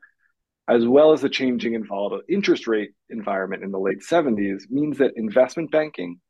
as 0.68 0.86
well 0.86 1.12
as 1.12 1.20
the 1.20 1.28
changing 1.28 1.74
and 1.74 1.86
volatile 1.86 2.22
interest 2.28 2.68
rate 2.68 2.92
environment 3.10 3.64
in 3.64 3.72
the 3.72 3.80
late 3.80 4.00
70s, 4.00 4.70
means 4.70 4.98
that 4.98 5.12
investment 5.16 5.72
banking 5.72 6.20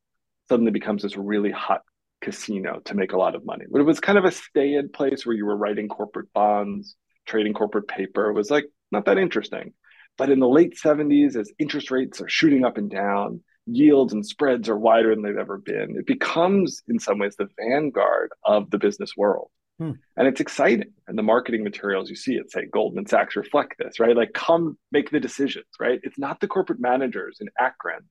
suddenly 0.48 0.72
becomes 0.72 1.02
this 1.02 1.18
really 1.18 1.50
hot 1.50 1.82
casino 2.22 2.80
to 2.86 2.94
make 2.94 3.12
a 3.12 3.18
lot 3.18 3.34
of 3.34 3.44
money. 3.44 3.66
But 3.70 3.82
it 3.82 3.84
was 3.84 4.00
kind 4.00 4.16
of 4.16 4.24
a 4.24 4.32
stay 4.32 4.74
in 4.74 4.88
place 4.88 5.26
where 5.26 5.36
you 5.36 5.44
were 5.44 5.56
writing 5.56 5.88
corporate 5.88 6.32
bonds, 6.32 6.96
trading 7.26 7.52
corporate 7.52 7.88
paper. 7.88 8.30
It 8.30 8.34
was 8.34 8.50
like 8.50 8.64
not 8.90 9.04
that 9.04 9.18
interesting. 9.18 9.74
But 10.16 10.30
in 10.30 10.40
the 10.40 10.48
late 10.48 10.78
70s, 10.82 11.36
as 11.36 11.52
interest 11.58 11.90
rates 11.90 12.20
are 12.20 12.28
shooting 12.28 12.64
up 12.64 12.78
and 12.78 12.90
down, 12.90 13.42
yields 13.66 14.12
and 14.12 14.26
spreads 14.26 14.68
are 14.68 14.76
wider 14.76 15.14
than 15.14 15.22
they've 15.22 15.36
ever 15.36 15.58
been. 15.58 15.96
It 15.96 16.06
becomes, 16.06 16.82
in 16.88 16.98
some 16.98 17.18
ways, 17.18 17.36
the 17.36 17.48
vanguard 17.58 18.30
of 18.44 18.70
the 18.70 18.78
business 18.78 19.16
world. 19.16 19.50
Hmm. 19.78 19.92
And 20.16 20.28
it's 20.28 20.40
exciting. 20.40 20.92
And 21.06 21.16
the 21.16 21.22
marketing 21.22 21.64
materials 21.64 22.10
you 22.10 22.16
see 22.16 22.34
it 22.34 22.50
say 22.50 22.66
Goldman 22.66 23.06
Sachs 23.06 23.36
reflect 23.36 23.74
this, 23.78 24.00
right? 24.00 24.16
Like, 24.16 24.32
come 24.32 24.76
make 24.90 25.10
the 25.10 25.20
decisions, 25.20 25.66
right? 25.80 26.00
It's 26.02 26.18
not 26.18 26.40
the 26.40 26.48
corporate 26.48 26.80
managers 26.80 27.38
in 27.40 27.48
Akron 27.58 28.02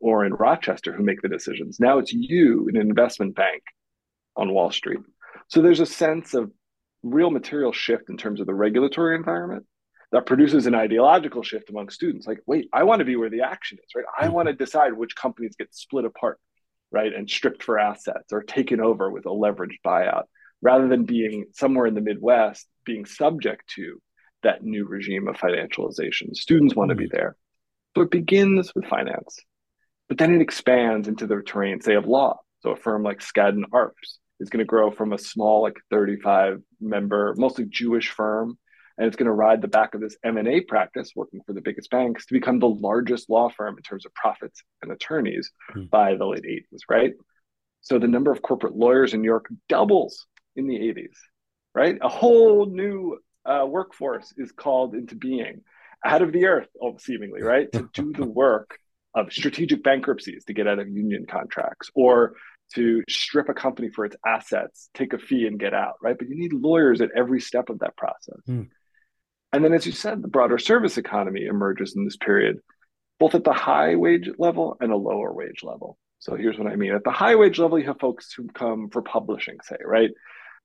or 0.00 0.24
in 0.24 0.34
Rochester 0.34 0.92
who 0.92 1.02
make 1.02 1.22
the 1.22 1.28
decisions. 1.28 1.80
Now 1.80 1.98
it's 1.98 2.12
you 2.12 2.68
in 2.68 2.76
an 2.76 2.88
investment 2.88 3.34
bank 3.34 3.62
on 4.36 4.52
Wall 4.52 4.70
Street. 4.70 5.00
So 5.48 5.62
there's 5.62 5.80
a 5.80 5.86
sense 5.86 6.34
of 6.34 6.50
real 7.02 7.30
material 7.30 7.72
shift 7.72 8.10
in 8.10 8.16
terms 8.16 8.40
of 8.40 8.46
the 8.46 8.54
regulatory 8.54 9.16
environment 9.16 9.64
that 10.12 10.26
produces 10.26 10.66
an 10.66 10.74
ideological 10.74 11.42
shift 11.42 11.70
among 11.70 11.90
students. 11.90 12.26
Like, 12.26 12.38
wait, 12.46 12.68
I 12.72 12.84
want 12.84 13.00
to 13.00 13.04
be 13.04 13.16
where 13.16 13.30
the 13.30 13.42
action 13.42 13.78
is, 13.78 13.94
right? 13.94 14.04
I 14.18 14.24
mm-hmm. 14.24 14.34
want 14.34 14.48
to 14.48 14.54
decide 14.54 14.92
which 14.92 15.16
companies 15.16 15.56
get 15.56 15.74
split 15.74 16.04
apart, 16.04 16.38
right, 16.90 17.12
and 17.12 17.28
stripped 17.28 17.62
for 17.62 17.78
assets 17.78 18.32
or 18.32 18.42
taken 18.42 18.80
over 18.80 19.10
with 19.10 19.26
a 19.26 19.30
leveraged 19.30 19.80
buyout, 19.84 20.24
rather 20.62 20.88
than 20.88 21.04
being 21.04 21.46
somewhere 21.52 21.86
in 21.86 21.94
the 21.94 22.00
Midwest 22.00 22.66
being 22.84 23.04
subject 23.04 23.68
to 23.74 24.00
that 24.42 24.62
new 24.62 24.86
regime 24.86 25.26
of 25.26 25.36
financialization. 25.36 26.34
Students 26.34 26.76
want 26.76 26.90
to 26.90 26.94
be 26.94 27.04
mm-hmm. 27.04 27.16
there. 27.16 27.36
So 27.96 28.02
it 28.02 28.10
begins 28.10 28.72
with 28.74 28.84
finance, 28.86 29.38
but 30.08 30.18
then 30.18 30.34
it 30.34 30.42
expands 30.42 31.08
into 31.08 31.26
the 31.26 31.42
terrain, 31.42 31.80
say, 31.80 31.94
of 31.94 32.06
law. 32.06 32.40
So 32.60 32.70
a 32.70 32.76
firm 32.76 33.02
like 33.02 33.20
Skadden 33.20 33.64
Arps 33.72 34.18
is 34.38 34.50
going 34.50 34.58
to 34.58 34.66
grow 34.66 34.90
from 34.90 35.12
a 35.12 35.18
small, 35.18 35.62
like 35.62 35.76
35 35.90 36.60
member, 36.80 37.34
mostly 37.38 37.64
Jewish 37.64 38.10
firm 38.10 38.58
and 38.98 39.06
it's 39.06 39.16
going 39.16 39.26
to 39.26 39.32
ride 39.32 39.60
the 39.60 39.68
back 39.68 39.94
of 39.94 40.00
this 40.00 40.16
m&a 40.24 40.60
practice 40.62 41.12
working 41.14 41.40
for 41.46 41.52
the 41.52 41.60
biggest 41.60 41.90
banks 41.90 42.26
to 42.26 42.34
become 42.34 42.58
the 42.58 42.68
largest 42.68 43.28
law 43.28 43.48
firm 43.48 43.76
in 43.76 43.82
terms 43.82 44.06
of 44.06 44.14
profits 44.14 44.62
and 44.82 44.92
attorneys 44.92 45.50
mm. 45.74 45.88
by 45.90 46.14
the 46.14 46.26
late 46.26 46.44
80s 46.44 46.80
right 46.88 47.12
so 47.80 47.98
the 47.98 48.08
number 48.08 48.32
of 48.32 48.42
corporate 48.42 48.76
lawyers 48.76 49.14
in 49.14 49.22
new 49.22 49.28
york 49.28 49.46
doubles 49.68 50.26
in 50.54 50.66
the 50.66 50.76
80s 50.76 51.16
right 51.74 51.98
a 52.00 52.08
whole 52.08 52.66
new 52.66 53.18
uh, 53.44 53.64
workforce 53.66 54.32
is 54.36 54.50
called 54.52 54.94
into 54.94 55.14
being 55.14 55.62
out 56.04 56.22
of 56.22 56.32
the 56.32 56.46
earth 56.46 56.68
oh, 56.82 56.96
seemingly 56.98 57.42
right 57.42 57.70
to 57.72 57.88
do 57.94 58.12
the 58.12 58.26
work 58.26 58.78
of 59.14 59.32
strategic 59.32 59.82
bankruptcies 59.82 60.44
to 60.44 60.52
get 60.52 60.66
out 60.66 60.78
of 60.78 60.88
union 60.88 61.26
contracts 61.28 61.90
or 61.94 62.34
to 62.74 63.02
strip 63.08 63.48
a 63.48 63.54
company 63.54 63.88
for 63.88 64.04
its 64.04 64.16
assets, 64.26 64.90
take 64.94 65.12
a 65.12 65.18
fee 65.18 65.46
and 65.46 65.58
get 65.58 65.74
out, 65.74 65.94
right? 66.02 66.16
But 66.18 66.28
you 66.28 66.36
need 66.36 66.52
lawyers 66.52 67.00
at 67.00 67.10
every 67.16 67.40
step 67.40 67.68
of 67.68 67.80
that 67.80 67.96
process. 67.96 68.40
Mm. 68.48 68.68
And 69.52 69.64
then, 69.64 69.72
as 69.72 69.86
you 69.86 69.92
said, 69.92 70.22
the 70.22 70.28
broader 70.28 70.58
service 70.58 70.98
economy 70.98 71.46
emerges 71.46 71.94
in 71.96 72.04
this 72.04 72.16
period, 72.16 72.58
both 73.18 73.34
at 73.34 73.44
the 73.44 73.52
high 73.52 73.96
wage 73.96 74.28
level 74.38 74.76
and 74.80 74.92
a 74.92 74.96
lower 74.96 75.32
wage 75.32 75.62
level. 75.62 75.98
So 76.18 76.34
here's 76.34 76.58
what 76.58 76.66
I 76.66 76.76
mean. 76.76 76.92
At 76.92 77.04
the 77.04 77.10
high 77.10 77.36
wage 77.36 77.58
level, 77.58 77.78
you 77.78 77.86
have 77.86 78.00
folks 78.00 78.32
who 78.32 78.48
come 78.48 78.90
for 78.90 79.02
publishing, 79.02 79.56
say, 79.62 79.76
right? 79.84 80.10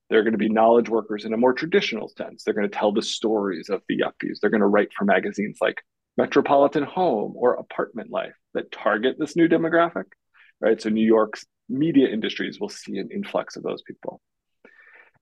They're 0.09 0.23
going 0.23 0.33
to 0.33 0.37
be 0.37 0.49
knowledge 0.49 0.89
workers 0.89 1.23
in 1.23 1.33
a 1.33 1.37
more 1.37 1.53
traditional 1.53 2.09
sense. 2.09 2.43
They're 2.43 2.53
going 2.53 2.69
to 2.69 2.75
tell 2.75 2.91
the 2.91 3.01
stories 3.01 3.69
of 3.69 3.81
the 3.87 3.97
yuppies. 3.97 4.39
They're 4.41 4.49
going 4.49 4.61
to 4.61 4.67
write 4.67 4.89
for 4.97 5.05
magazines 5.05 5.59
like 5.61 5.81
Metropolitan 6.17 6.83
Home 6.83 7.33
or 7.37 7.53
Apartment 7.53 8.11
Life 8.11 8.35
that 8.53 8.71
target 8.71 9.15
this 9.17 9.35
new 9.35 9.47
demographic, 9.47 10.05
right? 10.59 10.81
So 10.81 10.89
New 10.89 11.05
York's 11.05 11.45
media 11.69 12.09
industries 12.09 12.59
will 12.59 12.69
see 12.69 12.97
an 12.97 13.09
influx 13.13 13.55
of 13.55 13.63
those 13.63 13.81
people. 13.83 14.19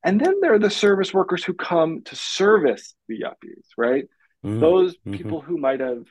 And 0.04 0.20
then 0.20 0.36
there 0.42 0.54
are 0.54 0.60
the 0.60 0.70
service 0.70 1.14
workers 1.14 1.44
who 1.44 1.54
come 1.54 2.02
to 2.04 2.16
service 2.16 2.94
the 3.08 3.22
yuppies, 3.22 3.66
right? 3.78 4.06
Mm-hmm. 4.46 4.60
Those 4.60 4.96
mm-hmm. 4.96 5.14
people 5.14 5.42
who 5.42 5.58
might 5.58 5.82
have 5.82 6.04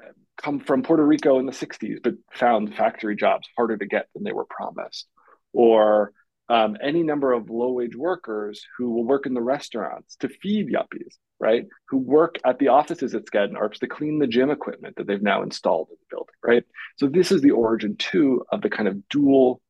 uh, 0.00 0.12
come 0.40 0.60
from 0.60 0.82
Puerto 0.82 1.04
Rico 1.04 1.38
in 1.38 1.46
the 1.46 1.52
60s, 1.52 1.98
but 2.02 2.14
found 2.32 2.74
factory 2.74 3.16
jobs 3.16 3.48
harder 3.56 3.76
to 3.76 3.86
get 3.86 4.06
than 4.14 4.22
they 4.22 4.32
were 4.32 4.46
promised. 4.48 5.06
Or 5.52 6.12
um, 6.48 6.76
any 6.82 7.02
number 7.02 7.32
of 7.32 7.50
low 7.50 7.72
wage 7.72 7.96
workers 7.96 8.64
who 8.76 8.90
will 8.90 9.04
work 9.04 9.26
in 9.26 9.34
the 9.34 9.42
restaurants 9.42 10.16
to 10.16 10.28
feed 10.28 10.68
yuppies, 10.68 11.14
right? 11.40 11.64
Who 11.88 11.98
work 11.98 12.38
at 12.44 12.58
the 12.58 12.68
offices 12.68 13.14
at 13.14 13.24
Skadden 13.24 13.54
Arps 13.54 13.80
to 13.80 13.88
clean 13.88 14.18
the 14.18 14.26
gym 14.26 14.50
equipment 14.50 14.96
that 14.96 15.06
they've 15.06 15.22
now 15.22 15.42
installed 15.42 15.88
in 15.90 15.96
the 15.98 16.14
building, 16.14 16.34
right? 16.44 16.64
So 16.98 17.08
this 17.08 17.32
is 17.32 17.40
the 17.40 17.52
origin 17.52 17.96
too 17.96 18.44
of 18.52 18.60
the 18.60 18.70
kind 18.70 18.88
of 18.88 19.08
dual 19.08 19.60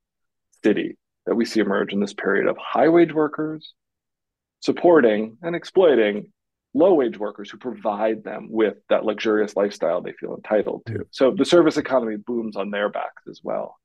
city 0.62 0.98
that 1.26 1.34
we 1.34 1.44
see 1.44 1.60
emerge 1.60 1.92
in 1.92 2.00
this 2.00 2.14
period 2.14 2.46
of 2.46 2.56
high 2.58 2.88
wage 2.88 3.12
workers 3.12 3.74
supporting 4.60 5.36
and 5.42 5.54
exploiting 5.54 6.32
low 6.74 6.94
wage 6.94 7.18
workers 7.18 7.50
who 7.50 7.58
provide 7.58 8.24
them 8.24 8.48
with 8.50 8.76
that 8.88 9.04
luxurious 9.04 9.54
lifestyle 9.56 10.00
they 10.00 10.12
feel 10.12 10.34
entitled 10.34 10.82
to. 10.86 11.06
So 11.10 11.30
the 11.30 11.44
service 11.44 11.76
economy 11.76 12.16
booms 12.16 12.56
on 12.56 12.70
their 12.70 12.88
backs 12.88 13.22
as 13.28 13.40
well. 13.42 13.76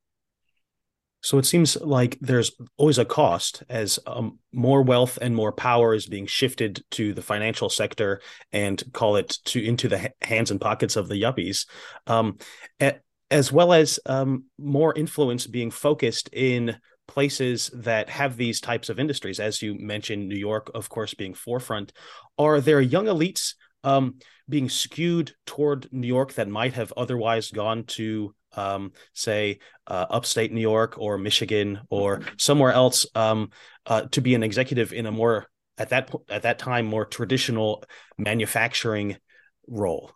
So 1.22 1.36
it 1.36 1.44
seems 1.44 1.76
like 1.76 2.18
there's 2.20 2.52
always 2.78 2.98
a 2.98 3.04
cost 3.04 3.62
as 3.68 3.98
um, 4.06 4.38
more 4.52 4.82
wealth 4.82 5.18
and 5.20 5.36
more 5.36 5.52
power 5.52 5.92
is 5.94 6.06
being 6.06 6.26
shifted 6.26 6.82
to 6.92 7.12
the 7.12 7.22
financial 7.22 7.68
sector 7.68 8.22
and 8.52 8.82
call 8.92 9.16
it 9.16 9.38
to 9.46 9.62
into 9.62 9.86
the 9.86 10.12
hands 10.22 10.50
and 10.50 10.60
pockets 10.60 10.96
of 10.96 11.08
the 11.08 11.20
yuppies, 11.20 11.66
um, 12.06 12.38
as 13.30 13.52
well 13.52 13.74
as 13.74 14.00
um, 14.06 14.44
more 14.58 14.94
influence 14.96 15.46
being 15.46 15.70
focused 15.70 16.30
in 16.32 16.76
places 17.10 17.70
that 17.74 18.08
have 18.08 18.36
these 18.36 18.60
types 18.60 18.88
of 18.88 19.00
industries, 19.00 19.40
as 19.40 19.60
you 19.60 19.74
mentioned, 19.74 20.28
New 20.28 20.38
York, 20.38 20.70
of 20.74 20.88
course, 20.88 21.12
being 21.12 21.34
forefront, 21.34 21.92
are 22.38 22.60
there 22.60 22.80
young 22.80 23.06
elites 23.06 23.54
um, 23.82 24.14
being 24.48 24.68
skewed 24.68 25.32
toward 25.44 25.92
New 25.92 26.06
York 26.06 26.34
that 26.34 26.48
might 26.48 26.74
have 26.74 26.92
otherwise 26.96 27.50
gone 27.50 27.82
to, 27.84 28.32
um, 28.54 28.92
say, 29.12 29.58
uh, 29.88 30.06
upstate 30.08 30.52
New 30.52 30.60
York 30.60 30.94
or 30.98 31.18
Michigan 31.18 31.80
or 31.90 32.20
somewhere 32.36 32.72
else 32.72 33.06
um, 33.16 33.50
uh, 33.86 34.02
to 34.12 34.20
be 34.20 34.36
an 34.36 34.44
executive 34.44 34.92
in 34.92 35.06
a 35.06 35.10
more 35.10 35.46
at 35.78 35.88
that 35.88 36.14
at 36.28 36.42
that 36.42 36.58
time 36.58 36.86
more 36.86 37.04
traditional 37.04 37.82
manufacturing 38.18 39.16
role? 39.66 40.12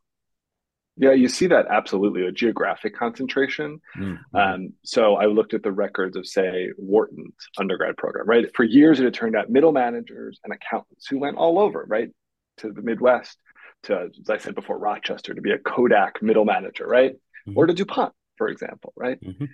Yeah, 0.97 1.13
you 1.13 1.29
see 1.29 1.49
that 1.49 1.67
absolutely 1.69 2.25
a 2.27 2.31
geographic 2.31 2.97
concentration. 2.97 3.81
Mm-hmm. 3.97 4.37
Um, 4.37 4.73
so 4.85 5.17
I 5.17 5.27
looked 5.27 5.53
at 5.53 5.65
the 5.65 5.73
records 5.73 6.17
of, 6.17 6.27
say, 6.27 6.71
Wharton's 6.79 7.35
undergrad 7.59 7.97
program, 7.97 8.27
right? 8.29 8.47
For 8.55 8.63
years, 8.63 9.01
it 9.01 9.05
had 9.05 9.15
turned 9.15 9.35
out 9.35 9.51
middle 9.51 9.73
managers 9.73 10.39
and 10.45 10.53
accountants 10.53 11.07
who 11.09 11.19
went 11.19 11.37
all 11.37 11.59
over, 11.59 11.85
right, 11.89 12.11
to 12.59 12.71
the 12.71 12.83
Midwest, 12.83 13.37
to, 13.85 14.09
as 14.21 14.31
I 14.31 14.39
said 14.39 14.55
before, 14.55 14.79
Rochester, 14.79 15.35
to 15.35 15.41
be 15.41 15.51
a 15.51 15.59
Kodak 15.59 16.23
middle 16.23 16.45
manager, 16.45 16.87
right? 16.87 17.15
Mm-hmm. 17.49 17.59
Or 17.59 17.67
to 17.67 17.75
DuPont, 17.75 18.13
for 18.39 18.49
example, 18.49 18.93
right? 18.97 19.21
Mm-hmm. 19.21 19.47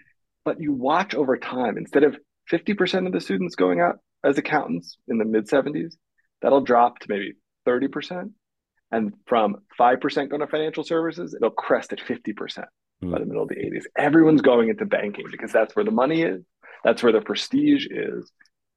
But 0.44 0.61
you 0.61 0.75
watch 0.75 1.14
over 1.14 1.38
time, 1.38 1.78
instead 1.78 2.04
of 2.04 2.18
50% 2.50 3.06
of 3.06 3.12
the 3.12 3.20
students 3.20 3.54
going 3.54 3.80
out 3.80 3.99
as 4.23 4.37
accountants 4.37 4.99
in 5.09 5.16
the 5.16 5.25
mid 5.25 5.49
70s, 5.49 5.94
that'll 6.42 6.61
drop 6.61 6.99
to 6.99 7.06
maybe 7.09 7.35
30% 7.66 8.32
and 8.92 9.12
from 9.26 9.56
5% 9.78 10.30
going 10.30 10.40
to 10.40 10.47
financial 10.47 10.85
services, 10.85 11.35
it'll 11.35 11.50
crest 11.50 11.92
at 11.92 12.00
50% 12.00 12.64
mm. 13.02 13.12
by 13.12 13.18
the 13.18 13.25
middle 13.25 13.42
of 13.42 13.49
the 13.49 13.56
80s. 13.56 13.85
Everyone's 13.97 14.42
going 14.42 14.68
into 14.68 14.85
banking 14.85 15.26
because 15.30 15.52
that's 15.52 15.76
where 15.76 15.85
the 15.85 15.90
money 15.90 16.23
is, 16.23 16.42
that's 16.85 17.02
where 17.02 17.12
the 17.12 17.20
prestige 17.20 17.87
is. 17.90 18.30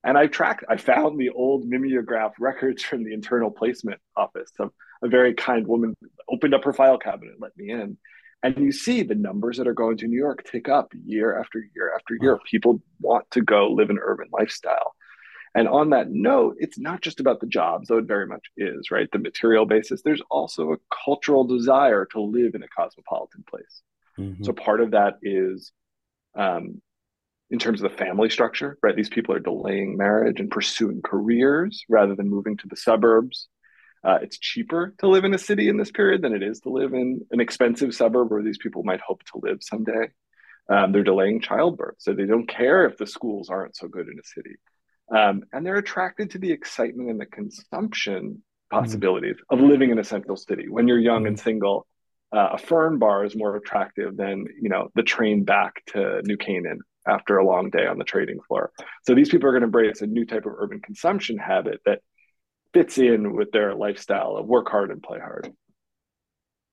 And 0.03 0.17
I 0.17 0.27
tracked, 0.27 0.65
I 0.69 0.77
found 0.77 1.17
the 1.17 1.29
old 1.29 1.65
mimeograph 1.65 2.33
records 2.37 2.83
from 2.83 3.03
the 3.03 3.13
internal 3.13 3.49
placement 3.49 4.01
office. 4.17 4.51
So 4.55 4.73
a 5.01 5.07
very 5.07 5.33
kind 5.33 5.65
woman 5.65 5.95
opened 6.29 6.53
up 6.53 6.65
her 6.65 6.73
file 6.73 6.97
cabinet, 6.97 7.35
let 7.39 7.55
me 7.57 7.71
in. 7.71 7.97
And 8.43 8.57
you 8.57 8.73
see 8.73 9.03
the 9.03 9.15
numbers 9.15 9.57
that 9.57 9.69
are 9.69 9.73
going 9.73 9.95
to 9.97 10.07
New 10.07 10.17
York 10.17 10.43
tick 10.43 10.67
up 10.67 10.91
year 11.05 11.39
after 11.39 11.63
year 11.73 11.93
after 11.95 12.17
year. 12.19 12.37
People 12.49 12.81
want 12.99 13.31
to 13.31 13.41
go 13.41 13.69
live 13.69 13.89
an 13.89 13.99
urban 14.01 14.27
lifestyle. 14.33 14.93
And 15.55 15.67
on 15.67 15.91
that 15.91 16.09
note, 16.09 16.55
it's 16.59 16.79
not 16.79 17.01
just 17.01 17.19
about 17.19 17.39
the 17.39 17.45
jobs, 17.47 17.87
though 17.87 17.99
it 17.99 18.05
very 18.05 18.25
much 18.25 18.47
is, 18.57 18.89
right? 18.89 19.09
The 19.11 19.19
material 19.19 19.65
basis. 19.65 20.01
There's 20.01 20.21
also 20.31 20.71
a 20.73 20.77
cultural 21.05 21.43
desire 21.43 22.05
to 22.05 22.21
live 22.21 22.55
in 22.55 22.63
a 22.63 22.67
cosmopolitan 22.67 23.43
place. 23.47 23.81
Mm-hmm. 24.17 24.43
So 24.43 24.53
part 24.53 24.81
of 24.81 24.91
that 24.91 25.19
is 25.21 25.71
um, 26.35 26.81
in 27.51 27.59
terms 27.59 27.83
of 27.83 27.91
the 27.91 27.97
family 27.97 28.31
structure, 28.31 28.79
right? 28.81 28.95
These 28.95 29.09
people 29.09 29.35
are 29.35 29.39
delaying 29.39 29.95
marriage 29.95 30.39
and 30.39 30.49
pursuing 30.49 31.01
careers 31.03 31.83
rather 31.87 32.15
than 32.15 32.29
moving 32.29 32.57
to 32.57 32.67
the 32.67 32.75
suburbs. 32.75 33.47
Uh, 34.03 34.17
it's 34.21 34.39
cheaper 34.39 34.93
to 34.97 35.07
live 35.07 35.23
in 35.23 35.33
a 35.33 35.37
city 35.37 35.69
in 35.69 35.77
this 35.77 35.91
period 35.91 36.21
than 36.23 36.33
it 36.33 36.43
is 36.43 36.59
to 36.61 36.69
live 36.69 36.93
in 36.93 37.25
an 37.31 37.39
expensive 37.39 37.93
suburb 37.93 38.31
where 38.31 38.43
these 38.43 38.57
people 38.57 38.83
might 38.83 38.99
hope 39.01 39.23
to 39.25 39.39
live 39.41 39.59
someday. 39.61 40.09
Um, 40.67 40.91
they're 40.91 41.03
delaying 41.03 41.41
childbirth, 41.41 41.95
so 41.99 42.13
they 42.13 42.25
don't 42.25 42.47
care 42.47 42.85
if 42.85 42.97
the 42.97 43.05
schools 43.05 43.49
aren't 43.49 43.75
so 43.75 43.87
good 43.87 44.07
in 44.07 44.17
a 44.17 44.23
city. 44.23 44.55
Um, 45.09 45.43
and 45.51 45.65
they're 45.65 45.77
attracted 45.77 46.31
to 46.31 46.37
the 46.37 46.51
excitement 46.51 47.09
and 47.09 47.19
the 47.19 47.25
consumption 47.25 48.43
possibilities 48.71 49.35
mm-hmm. 49.35 49.63
of 49.63 49.69
living 49.69 49.91
in 49.91 49.99
a 49.99 50.03
central 50.03 50.37
city. 50.37 50.67
When 50.69 50.87
you're 50.87 50.99
young 50.99 51.27
and 51.27 51.39
single, 51.39 51.87
uh, 52.31 52.49
a 52.53 52.57
fern 52.57 52.97
bar 52.97 53.25
is 53.25 53.35
more 53.35 53.55
attractive 53.55 54.17
than 54.17 54.45
you 54.59 54.69
know 54.69 54.89
the 54.95 55.03
train 55.03 55.43
back 55.43 55.85
to 55.87 56.21
New 56.23 56.37
Canaan 56.37 56.79
after 57.07 57.37
a 57.37 57.45
long 57.45 57.69
day 57.69 57.85
on 57.85 57.97
the 57.97 58.03
trading 58.03 58.39
floor. 58.47 58.71
So 59.05 59.13
these 59.13 59.29
people 59.29 59.47
are 59.49 59.51
going 59.51 59.61
to 59.61 59.65
embrace 59.65 60.01
a 60.01 60.07
new 60.07 60.25
type 60.25 60.45
of 60.45 60.53
urban 60.57 60.79
consumption 60.79 61.37
habit 61.37 61.81
that 61.85 61.99
fits 62.73 62.97
in 62.97 63.35
with 63.35 63.51
their 63.51 63.75
lifestyle 63.75 64.35
of 64.37 64.47
work 64.47 64.69
hard 64.69 64.89
and 64.89 65.03
play 65.03 65.19
hard. 65.19 65.51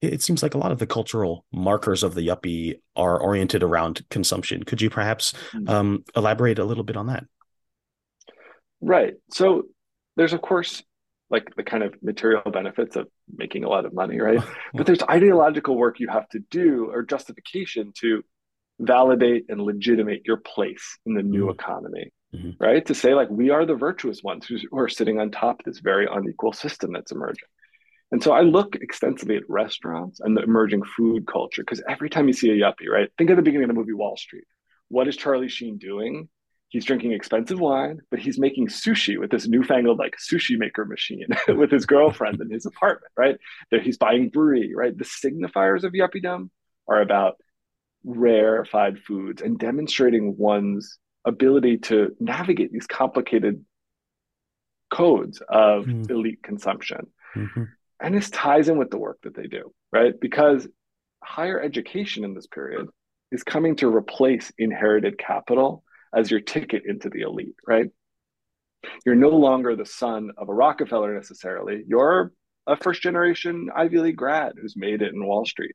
It 0.00 0.22
seems 0.22 0.42
like 0.42 0.54
a 0.54 0.58
lot 0.58 0.72
of 0.72 0.78
the 0.78 0.87
cultural 0.87 1.44
markers 1.52 2.02
of 2.02 2.14
the 2.14 2.26
yuppie 2.26 2.80
are 2.96 3.20
oriented 3.20 3.62
around 3.62 4.02
consumption. 4.08 4.62
Could 4.62 4.80
you 4.80 4.88
perhaps 4.88 5.34
mm-hmm. 5.52 5.68
um, 5.68 6.04
elaborate 6.16 6.58
a 6.58 6.64
little 6.64 6.84
bit 6.84 6.96
on 6.96 7.08
that? 7.08 7.25
Right. 8.80 9.14
So 9.30 9.64
there's 10.16 10.32
of 10.32 10.42
course 10.42 10.82
like 11.30 11.54
the 11.56 11.62
kind 11.62 11.82
of 11.82 11.94
material 12.02 12.42
benefits 12.52 12.96
of 12.96 13.06
making 13.32 13.64
a 13.64 13.68
lot 13.68 13.87
of 13.87 13.94
money, 13.94 14.20
right? 14.20 14.42
but 14.75 14.87
there's 14.87 15.02
ideological 15.02 15.76
work 15.76 16.00
you 16.00 16.08
have 16.08 16.28
to 16.30 16.40
do 16.50 16.90
or 16.92 17.02
justification 17.02 17.92
to 18.00 18.22
validate 18.80 19.44
and 19.49 19.60
legitimate 19.60 20.22
your 20.25 20.38
place 20.38 20.99
in 21.06 21.14
the 21.14 21.22
new 21.22 21.42
mm-hmm. 21.42 21.60
economy, 21.60 22.12
mm-hmm. 22.34 22.50
right? 22.58 22.84
To 22.87 22.94
say, 22.94 23.14
like, 23.14 23.30
we 23.30 23.50
are 23.50 23.64
the 23.64 23.75
virtuous 23.75 24.22
ones 24.22 24.46
who 24.46 24.58
are 24.76 24.88
sitting 24.88 25.20
on 25.20 25.30
top 25.30 25.60
of 25.60 25.64
this 25.66 25.80
very 25.80 26.08
unequal 26.10 26.52
system 26.52 26.92
that's 26.92 27.12
emerging. 27.12 27.49
And 28.12 28.22
so 28.22 28.32
I 28.32 28.40
look 28.40 28.75
extensively 28.75 29.37
at 29.37 29.49
restaurants 29.49 30.18
and 30.18 30.37
the 30.37 30.42
emerging 30.42 30.82
food 30.82 31.28
culture 31.28 31.62
because 31.62 31.82
every 31.88 32.10
time 32.10 32.26
you 32.26 32.32
see 32.32 32.50
a 32.50 32.54
yuppie, 32.54 32.88
right? 32.90 33.08
Think 33.16 33.30
of 33.30 33.37
the 33.37 33.42
beginning 33.42 33.70
of 33.70 33.75
the 33.75 33.78
movie 33.78 33.92
Wall 33.92 34.16
Street. 34.16 34.44
What 34.88 35.06
is 35.06 35.16
Charlie 35.16 35.49
Sheen 35.49 35.78
doing? 35.78 36.28
He's 36.70 36.84
drinking 36.84 37.12
expensive 37.12 37.58
wine, 37.58 38.00
but 38.10 38.20
he's 38.20 38.38
making 38.38 38.68
sushi 38.68 39.18
with 39.18 39.30
this 39.30 39.48
newfangled 39.48 39.98
like 39.98 40.16
sushi 40.16 40.56
maker 40.56 40.84
machine 40.84 41.26
with 41.48 41.70
his 41.70 41.84
girlfriend 41.84 42.40
in 42.40 42.48
his 42.48 42.64
apartment, 42.64 43.12
right? 43.16 43.36
There 43.70 43.80
he's 43.80 43.98
buying 43.98 44.28
brie, 44.28 44.72
right? 44.74 44.96
The 44.96 45.04
signifiers 45.04 45.82
of 45.82 45.92
yuppiedom 45.92 46.50
are 46.88 47.02
about 47.02 47.36
rarefied 48.04 49.00
foods 49.00 49.42
and 49.42 49.58
demonstrating 49.58 50.36
one's 50.38 50.98
ability 51.24 51.78
to 51.78 52.16
navigate 52.20 52.72
these 52.72 52.86
complicated 52.86 53.64
codes 54.90 55.42
of 55.48 55.86
mm. 55.86 56.08
elite 56.08 56.42
consumption. 56.42 57.08
Mm-hmm. 57.34 57.64
And 58.00 58.14
this 58.14 58.30
ties 58.30 58.68
in 58.68 58.78
with 58.78 58.90
the 58.90 58.98
work 58.98 59.18
that 59.24 59.34
they 59.34 59.48
do, 59.48 59.72
right? 59.92 60.14
Because 60.18 60.68
higher 61.22 61.60
education 61.60 62.24
in 62.24 62.34
this 62.34 62.46
period 62.46 62.86
is 63.32 63.42
coming 63.42 63.76
to 63.76 63.94
replace 63.94 64.52
inherited 64.56 65.18
capital 65.18 65.84
as 66.14 66.30
your 66.30 66.40
ticket 66.40 66.82
into 66.86 67.08
the 67.08 67.22
elite, 67.22 67.56
right? 67.66 67.90
You're 69.04 69.14
no 69.14 69.30
longer 69.30 69.76
the 69.76 69.86
son 69.86 70.30
of 70.36 70.48
a 70.48 70.54
Rockefeller 70.54 71.14
necessarily. 71.14 71.84
You're 71.86 72.32
a 72.66 72.76
first 72.76 73.02
generation 73.02 73.68
Ivy 73.74 73.98
League 73.98 74.16
grad 74.16 74.54
who's 74.60 74.76
made 74.76 75.02
it 75.02 75.12
in 75.12 75.26
Wall 75.26 75.44
Street. 75.44 75.74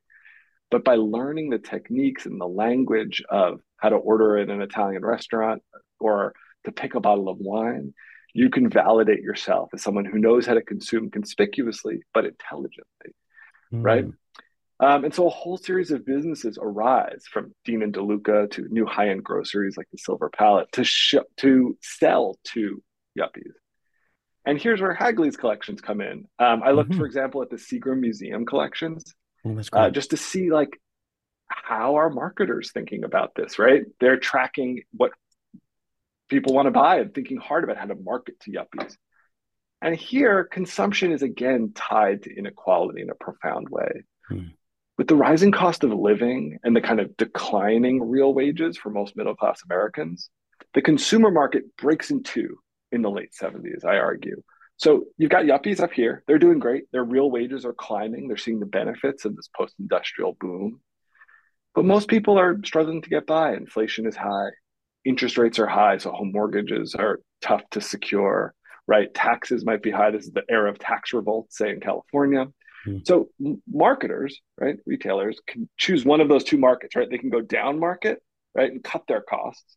But 0.70 0.84
by 0.84 0.96
learning 0.96 1.50
the 1.50 1.58
techniques 1.58 2.26
and 2.26 2.40
the 2.40 2.46
language 2.46 3.22
of 3.28 3.60
how 3.76 3.90
to 3.90 3.96
order 3.96 4.38
in 4.38 4.50
an 4.50 4.62
Italian 4.62 5.04
restaurant 5.04 5.62
or 6.00 6.34
to 6.64 6.72
pick 6.72 6.94
a 6.94 7.00
bottle 7.00 7.28
of 7.28 7.38
wine, 7.38 7.94
you 8.34 8.50
can 8.50 8.68
validate 8.68 9.22
yourself 9.22 9.70
as 9.72 9.82
someone 9.82 10.04
who 10.04 10.18
knows 10.18 10.46
how 10.46 10.54
to 10.54 10.62
consume 10.62 11.10
conspicuously 11.10 12.02
but 12.12 12.24
intelligently, 12.24 13.14
mm. 13.72 13.84
right? 13.84 14.04
Um, 14.78 15.04
and 15.04 15.14
so 15.14 15.26
a 15.26 15.30
whole 15.30 15.56
series 15.56 15.90
of 15.90 16.04
businesses 16.04 16.58
arise 16.60 17.24
from 17.32 17.54
Dean 17.64 17.82
and 17.82 17.94
DeLuca 17.94 18.50
to 18.52 18.66
new 18.68 18.84
high-end 18.84 19.24
groceries 19.24 19.76
like 19.76 19.88
the 19.90 19.98
Silver 19.98 20.28
Palate 20.28 20.70
to 20.72 20.84
sh- 20.84 21.14
to 21.38 21.78
sell 21.80 22.36
to 22.52 22.82
yuppies. 23.18 23.52
And 24.44 24.60
here's 24.60 24.80
where 24.80 24.94
Hagley's 24.94 25.36
collections 25.36 25.80
come 25.80 26.00
in. 26.00 26.26
Um, 26.38 26.62
I 26.62 26.72
looked, 26.72 26.90
mm-hmm. 26.90 27.00
for 27.00 27.06
example, 27.06 27.42
at 27.42 27.50
the 27.50 27.56
Seagram 27.56 28.00
Museum 28.00 28.44
collections, 28.44 29.14
oh, 29.46 29.58
uh, 29.72 29.90
just 29.90 30.10
to 30.10 30.16
see 30.16 30.50
like 30.50 30.78
how 31.48 31.96
are 31.96 32.10
marketers 32.10 32.70
thinking 32.72 33.02
about 33.04 33.34
this. 33.34 33.58
Right, 33.58 33.84
they're 33.98 34.18
tracking 34.18 34.82
what 34.92 35.12
people 36.28 36.52
want 36.52 36.66
to 36.66 36.70
buy 36.70 36.98
and 36.98 37.14
thinking 37.14 37.38
hard 37.38 37.64
about 37.64 37.78
how 37.78 37.86
to 37.86 37.94
market 37.94 38.38
to 38.40 38.52
yuppies. 38.52 38.94
And 39.80 39.96
here, 39.96 40.44
consumption 40.44 41.12
is 41.12 41.22
again 41.22 41.72
tied 41.74 42.24
to 42.24 42.34
inequality 42.34 43.02
in 43.02 43.10
a 43.10 43.14
profound 43.14 43.68
way. 43.68 44.04
Hmm. 44.28 44.48
With 44.98 45.08
the 45.08 45.16
rising 45.16 45.52
cost 45.52 45.84
of 45.84 45.92
living 45.92 46.58
and 46.64 46.74
the 46.74 46.80
kind 46.80 47.00
of 47.00 47.16
declining 47.16 48.08
real 48.08 48.32
wages 48.32 48.78
for 48.78 48.90
most 48.90 49.16
middle 49.16 49.34
class 49.34 49.62
Americans, 49.68 50.30
the 50.72 50.80
consumer 50.80 51.30
market 51.30 51.76
breaks 51.76 52.10
in 52.10 52.22
two 52.22 52.58
in 52.92 53.02
the 53.02 53.10
late 53.10 53.32
70s, 53.38 53.84
I 53.84 53.98
argue. 53.98 54.42
So 54.78 55.04
you've 55.16 55.30
got 55.30 55.44
yuppies 55.44 55.80
up 55.80 55.92
here. 55.92 56.22
They're 56.26 56.38
doing 56.38 56.58
great. 56.58 56.84
Their 56.92 57.04
real 57.04 57.30
wages 57.30 57.64
are 57.64 57.72
climbing. 57.72 58.28
They're 58.28 58.36
seeing 58.36 58.60
the 58.60 58.66
benefits 58.66 59.24
of 59.24 59.36
this 59.36 59.48
post 59.56 59.74
industrial 59.78 60.36
boom. 60.38 60.80
But 61.74 61.84
most 61.84 62.08
people 62.08 62.38
are 62.38 62.58
struggling 62.64 63.02
to 63.02 63.10
get 63.10 63.26
by. 63.26 63.54
Inflation 63.54 64.06
is 64.06 64.16
high. 64.16 64.50
Interest 65.04 65.36
rates 65.38 65.58
are 65.58 65.66
high. 65.66 65.98
So 65.98 66.10
home 66.10 66.32
mortgages 66.32 66.94
are 66.94 67.20
tough 67.42 67.62
to 67.72 67.80
secure, 67.80 68.54
right? 68.86 69.12
Taxes 69.14 69.64
might 69.64 69.82
be 69.82 69.90
high. 69.90 70.10
This 70.10 70.24
is 70.24 70.32
the 70.32 70.44
era 70.48 70.70
of 70.70 70.78
tax 70.78 71.12
revolt, 71.12 71.52
say 71.52 71.70
in 71.70 71.80
California. 71.80 72.46
Mm-hmm. 72.86 72.98
So 73.04 73.28
marketers, 73.68 74.40
right, 74.60 74.76
retailers 74.86 75.40
can 75.46 75.68
choose 75.76 76.04
one 76.04 76.20
of 76.20 76.28
those 76.28 76.44
two 76.44 76.58
markets, 76.58 76.96
right? 76.96 77.08
They 77.10 77.18
can 77.18 77.30
go 77.30 77.40
down 77.40 77.78
market, 77.78 78.22
right, 78.54 78.70
and 78.70 78.82
cut 78.82 79.04
their 79.08 79.20
costs, 79.20 79.76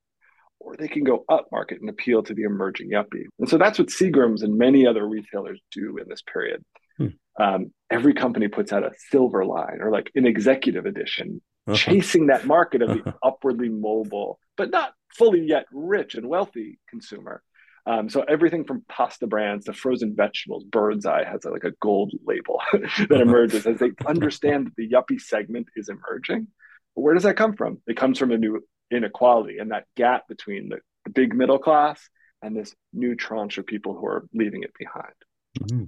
or 0.59 0.75
they 0.75 0.87
can 0.87 1.03
go 1.03 1.25
up 1.29 1.47
market 1.51 1.79
and 1.81 1.89
appeal 1.89 2.23
to 2.23 2.33
the 2.33 2.43
emerging 2.43 2.91
yuppie. 2.91 3.25
And 3.39 3.49
so 3.49 3.57
that's 3.57 3.79
what 3.79 3.89
Seagram's 3.89 4.43
and 4.43 4.57
many 4.57 4.85
other 4.85 5.07
retailers 5.07 5.59
do 5.71 5.97
in 5.97 6.07
this 6.07 6.21
period. 6.21 6.63
Mm-hmm. 6.99 7.43
Um, 7.43 7.73
every 7.89 8.13
company 8.13 8.47
puts 8.47 8.73
out 8.73 8.83
a 8.83 8.91
silver 9.09 9.45
line 9.45 9.79
or 9.79 9.91
like 9.91 10.11
an 10.15 10.25
executive 10.25 10.85
edition, 10.85 11.41
uh-huh. 11.67 11.77
chasing 11.77 12.27
that 12.27 12.45
market 12.45 12.81
of 12.81 12.89
the 12.89 13.15
upwardly 13.23 13.69
mobile, 13.69 14.39
but 14.57 14.69
not 14.69 14.93
fully 15.15 15.41
yet 15.41 15.65
rich 15.71 16.15
and 16.15 16.27
wealthy 16.27 16.79
consumer. 16.89 17.41
Um, 17.85 18.09
so 18.09 18.21
everything 18.21 18.65
from 18.65 18.83
pasta 18.87 19.27
brands 19.27 19.65
to 19.65 19.73
frozen 19.73 20.15
vegetables, 20.15 20.63
Birds 20.63 21.05
Eye 21.05 21.23
has 21.23 21.45
a, 21.45 21.49
like 21.49 21.63
a 21.63 21.73
gold 21.81 22.13
label 22.25 22.61
that 22.73 23.21
emerges 23.21 23.65
as 23.65 23.79
they 23.79 23.91
understand 24.05 24.67
that 24.67 24.75
the 24.75 24.89
yuppie 24.89 25.19
segment 25.19 25.67
is 25.75 25.89
emerging. 25.89 26.47
But 26.95 27.01
where 27.01 27.13
does 27.13 27.23
that 27.23 27.37
come 27.37 27.55
from? 27.55 27.81
It 27.87 27.97
comes 27.97 28.19
from 28.19 28.31
a 28.31 28.37
new 28.37 28.63
inequality 28.91 29.57
and 29.59 29.71
that 29.71 29.85
gap 29.95 30.27
between 30.27 30.69
the, 30.69 30.79
the 31.05 31.11
big 31.11 31.33
middle 31.33 31.59
class 31.59 32.01
and 32.41 32.55
this 32.55 32.75
new 32.93 33.15
tranche 33.15 33.57
of 33.57 33.65
people 33.65 33.95
who 33.95 34.05
are 34.05 34.27
leaving 34.33 34.63
it 34.63 34.73
behind. 34.77 35.13
Mm-hmm. 35.59 35.83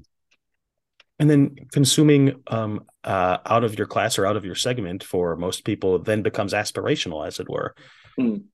And 1.20 1.30
then 1.30 1.56
consuming 1.72 2.42
um, 2.48 2.86
uh, 3.04 3.38
out 3.46 3.64
of 3.64 3.78
your 3.78 3.86
class 3.86 4.18
or 4.18 4.26
out 4.26 4.38
of 4.38 4.44
your 4.44 4.56
segment 4.56 5.04
for 5.04 5.36
most 5.36 5.64
people 5.64 6.00
then 6.00 6.24
becomes 6.24 6.52
aspirational, 6.52 7.26
as 7.26 7.40
it 7.40 7.48
were. 7.48 7.76
Mm. 8.20 8.46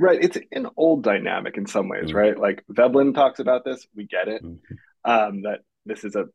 Right. 0.00 0.18
It's 0.22 0.38
an 0.52 0.66
old 0.76 1.04
dynamic 1.04 1.56
in 1.56 1.66
some 1.66 1.88
ways, 1.88 2.06
mm-hmm. 2.06 2.16
right? 2.16 2.38
Like 2.38 2.64
Veblen 2.70 3.14
talks 3.14 3.38
about 3.38 3.64
this. 3.64 3.86
We 3.94 4.06
get 4.06 4.28
it. 4.28 4.42
Mm-hmm. 4.42 4.74
Um, 5.02 5.42
that 5.42 5.60
this 5.86 6.04
is 6.04 6.16
a 6.16 6.26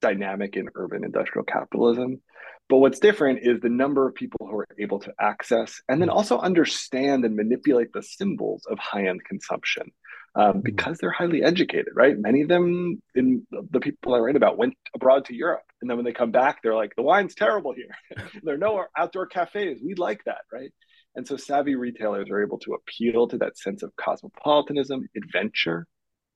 dynamic 0.00 0.56
in 0.56 0.68
urban 0.74 1.04
industrial 1.04 1.44
capitalism. 1.44 2.20
But 2.68 2.78
what's 2.78 2.98
different 2.98 3.40
is 3.42 3.60
the 3.60 3.68
number 3.68 4.08
of 4.08 4.14
people 4.14 4.46
who 4.46 4.58
are 4.58 4.66
able 4.78 4.98
to 5.00 5.12
access 5.20 5.82
and 5.88 6.00
then 6.00 6.08
mm-hmm. 6.08 6.16
also 6.16 6.38
understand 6.38 7.24
and 7.24 7.36
manipulate 7.36 7.92
the 7.92 8.02
symbols 8.02 8.64
of 8.70 8.78
high 8.78 9.06
end 9.06 9.22
consumption 9.24 9.90
um, 10.34 10.44
mm-hmm. 10.44 10.60
because 10.60 10.98
they're 10.98 11.10
highly 11.10 11.42
educated, 11.42 11.92
right? 11.94 12.18
Many 12.18 12.42
of 12.42 12.48
them, 12.48 13.02
in 13.14 13.46
the 13.70 13.80
people 13.80 14.14
I 14.14 14.18
write 14.18 14.36
about, 14.36 14.58
went 14.58 14.74
abroad 14.94 15.26
to 15.26 15.34
Europe. 15.34 15.64
And 15.80 15.90
then 15.90 15.96
when 15.96 16.04
they 16.04 16.12
come 16.12 16.30
back, 16.30 16.62
they're 16.62 16.74
like, 16.74 16.94
the 16.96 17.02
wine's 17.02 17.34
terrible 17.34 17.74
here. 17.74 17.94
there 18.42 18.54
are 18.54 18.58
no 18.58 18.84
outdoor 18.96 19.26
cafes. 19.26 19.80
We 19.84 19.94
like 19.94 20.24
that, 20.24 20.42
right? 20.52 20.72
And 21.16 21.26
so 21.26 21.36
savvy 21.36 21.76
retailers 21.76 22.28
are 22.30 22.42
able 22.42 22.58
to 22.60 22.74
appeal 22.74 23.28
to 23.28 23.38
that 23.38 23.56
sense 23.56 23.82
of 23.82 23.94
cosmopolitanism, 23.96 25.08
adventure, 25.16 25.86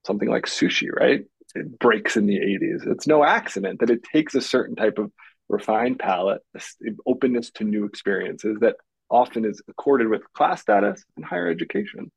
something 0.06 0.28
like 0.28 0.46
sushi, 0.46 0.88
right? 0.94 1.24
It 1.54 1.78
breaks 1.78 2.16
in 2.16 2.26
the 2.26 2.38
80s. 2.38 2.86
It's 2.86 3.06
no 3.06 3.24
accident 3.24 3.80
that 3.80 3.90
it 3.90 4.04
takes 4.04 4.34
a 4.34 4.40
certain 4.40 4.76
type 4.76 4.98
of 4.98 5.10
refined 5.48 5.98
palate, 5.98 6.42
openness 7.06 7.50
to 7.52 7.64
new 7.64 7.86
experiences 7.86 8.58
that 8.60 8.76
often 9.10 9.44
is 9.44 9.62
accorded 9.68 10.08
with 10.08 10.20
class 10.34 10.60
status 10.60 11.02
and 11.16 11.24
higher 11.24 11.48
education. 11.48 12.12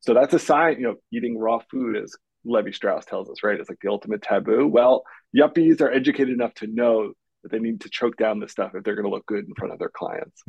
So 0.00 0.14
that's 0.14 0.34
a 0.34 0.38
sign, 0.38 0.78
you 0.78 0.82
know, 0.82 0.96
eating 1.12 1.38
raw 1.38 1.60
food, 1.70 1.96
as 1.96 2.14
Lévi-Strauss 2.44 3.04
tells 3.04 3.30
us, 3.30 3.44
right? 3.44 3.58
It's 3.58 3.70
like 3.70 3.78
the 3.80 3.90
ultimate 3.90 4.20
taboo. 4.20 4.66
Well, 4.66 5.04
yuppies 5.34 5.80
are 5.80 5.92
educated 5.92 6.34
enough 6.34 6.54
to 6.54 6.66
know 6.66 7.12
that 7.42 7.52
they 7.52 7.58
need 7.58 7.80
to 7.82 7.90
choke 7.90 8.16
down 8.16 8.40
this 8.40 8.52
stuff 8.52 8.72
if 8.74 8.84
they're 8.84 8.94
going 8.94 9.06
to 9.06 9.10
look 9.10 9.26
good 9.26 9.46
in 9.46 9.54
front 9.54 9.72
of 9.72 9.78
their 9.78 9.90
clients. 9.90 10.42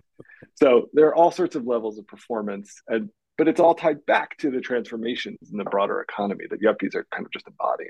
So 0.56 0.90
there 0.94 1.08
are 1.08 1.16
all 1.16 1.32
sorts 1.32 1.56
of 1.56 1.66
levels 1.66 1.98
of 1.98 2.08
performance, 2.08 2.82
and 2.88 3.10
but 3.38 3.48
it's 3.48 3.60
all 3.60 3.74
tied 3.74 4.06
back 4.06 4.38
to 4.38 4.52
the 4.52 4.62
transformations 4.62 5.50
in 5.52 5.58
the 5.58 5.64
broader 5.64 6.02
economy 6.02 6.46
that 6.50 6.62
yuppies 6.62 6.96
are 6.96 7.08
kind 7.12 7.26
of 7.26 7.32
just 7.32 7.48
embodying. 7.48 7.90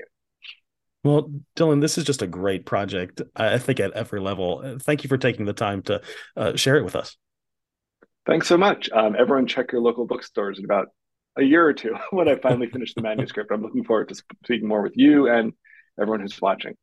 Well, 1.02 1.30
Dylan, 1.54 1.82
this 1.82 1.98
is 1.98 2.04
just 2.04 2.22
a 2.22 2.26
great 2.26 2.64
project. 2.64 3.20
I 3.36 3.58
think 3.58 3.78
at 3.78 3.92
every 3.92 4.20
level. 4.20 4.78
Thank 4.80 5.04
you 5.04 5.08
for 5.08 5.18
taking 5.18 5.44
the 5.44 5.52
time 5.52 5.82
to 5.82 6.00
uh, 6.34 6.56
share 6.56 6.76
it 6.76 6.84
with 6.84 6.96
us. 6.96 7.16
Thanks 8.26 8.46
so 8.46 8.56
much. 8.56 8.88
Um, 8.90 9.14
everyone, 9.18 9.46
check 9.46 9.72
your 9.72 9.82
local 9.82 10.06
bookstores 10.06 10.58
in 10.58 10.64
about 10.64 10.88
a 11.36 11.42
year 11.42 11.66
or 11.66 11.74
two 11.74 11.94
when 12.10 12.28
I 12.28 12.36
finally 12.36 12.68
finish 12.68 12.94
the 12.94 13.02
manuscript. 13.02 13.50
I'm 13.52 13.62
looking 13.62 13.84
forward 13.84 14.08
to 14.08 14.14
speaking 14.14 14.66
more 14.66 14.82
with 14.82 14.96
you 14.96 15.28
and 15.28 15.52
everyone 16.00 16.20
who's 16.20 16.40
watching. 16.40 16.74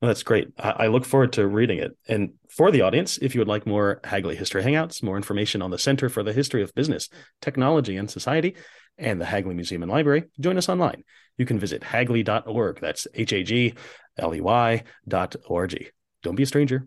Well, 0.00 0.08
that's 0.08 0.22
great. 0.22 0.48
I, 0.58 0.88
look 0.88 1.04
forward 1.04 1.32
to 1.34 1.46
reading 1.46 1.78
it. 1.78 1.96
And 2.08 2.34
for 2.50 2.70
the 2.70 2.82
audience, 2.82 3.16
if 3.18 3.34
you 3.34 3.40
would 3.40 3.48
like 3.48 3.66
more 3.66 4.00
Hagley 4.04 4.36
History 4.36 4.62
Hangouts, 4.62 5.02
more 5.02 5.16
information 5.16 5.62
on 5.62 5.70
the 5.70 5.78
Center 5.78 6.08
for 6.08 6.22
the 6.22 6.32
History 6.32 6.62
of 6.62 6.74
Business, 6.74 7.08
Technology, 7.40 7.96
and 7.96 8.10
Society, 8.10 8.54
and 8.98 9.20
the 9.20 9.24
Hagley 9.24 9.54
Museum 9.54 9.82
and 9.82 9.90
Library, 9.90 10.24
join 10.40 10.58
us 10.58 10.68
online. 10.68 11.04
You 11.38 11.46
can 11.46 11.58
visit 11.58 11.82
hagley.org. 11.82 12.80
That's 12.80 13.06
H 13.14 13.32
A 13.32 13.42
G 13.42 13.74
L 14.18 14.34
E 14.34 14.40
Y 14.40 14.82
dot 15.08 15.36
O 15.48 15.56
R 15.56 15.66
G. 15.66 15.88
Don't 16.22 16.36
be 16.36 16.42
a 16.42 16.46
stranger. 16.46 16.86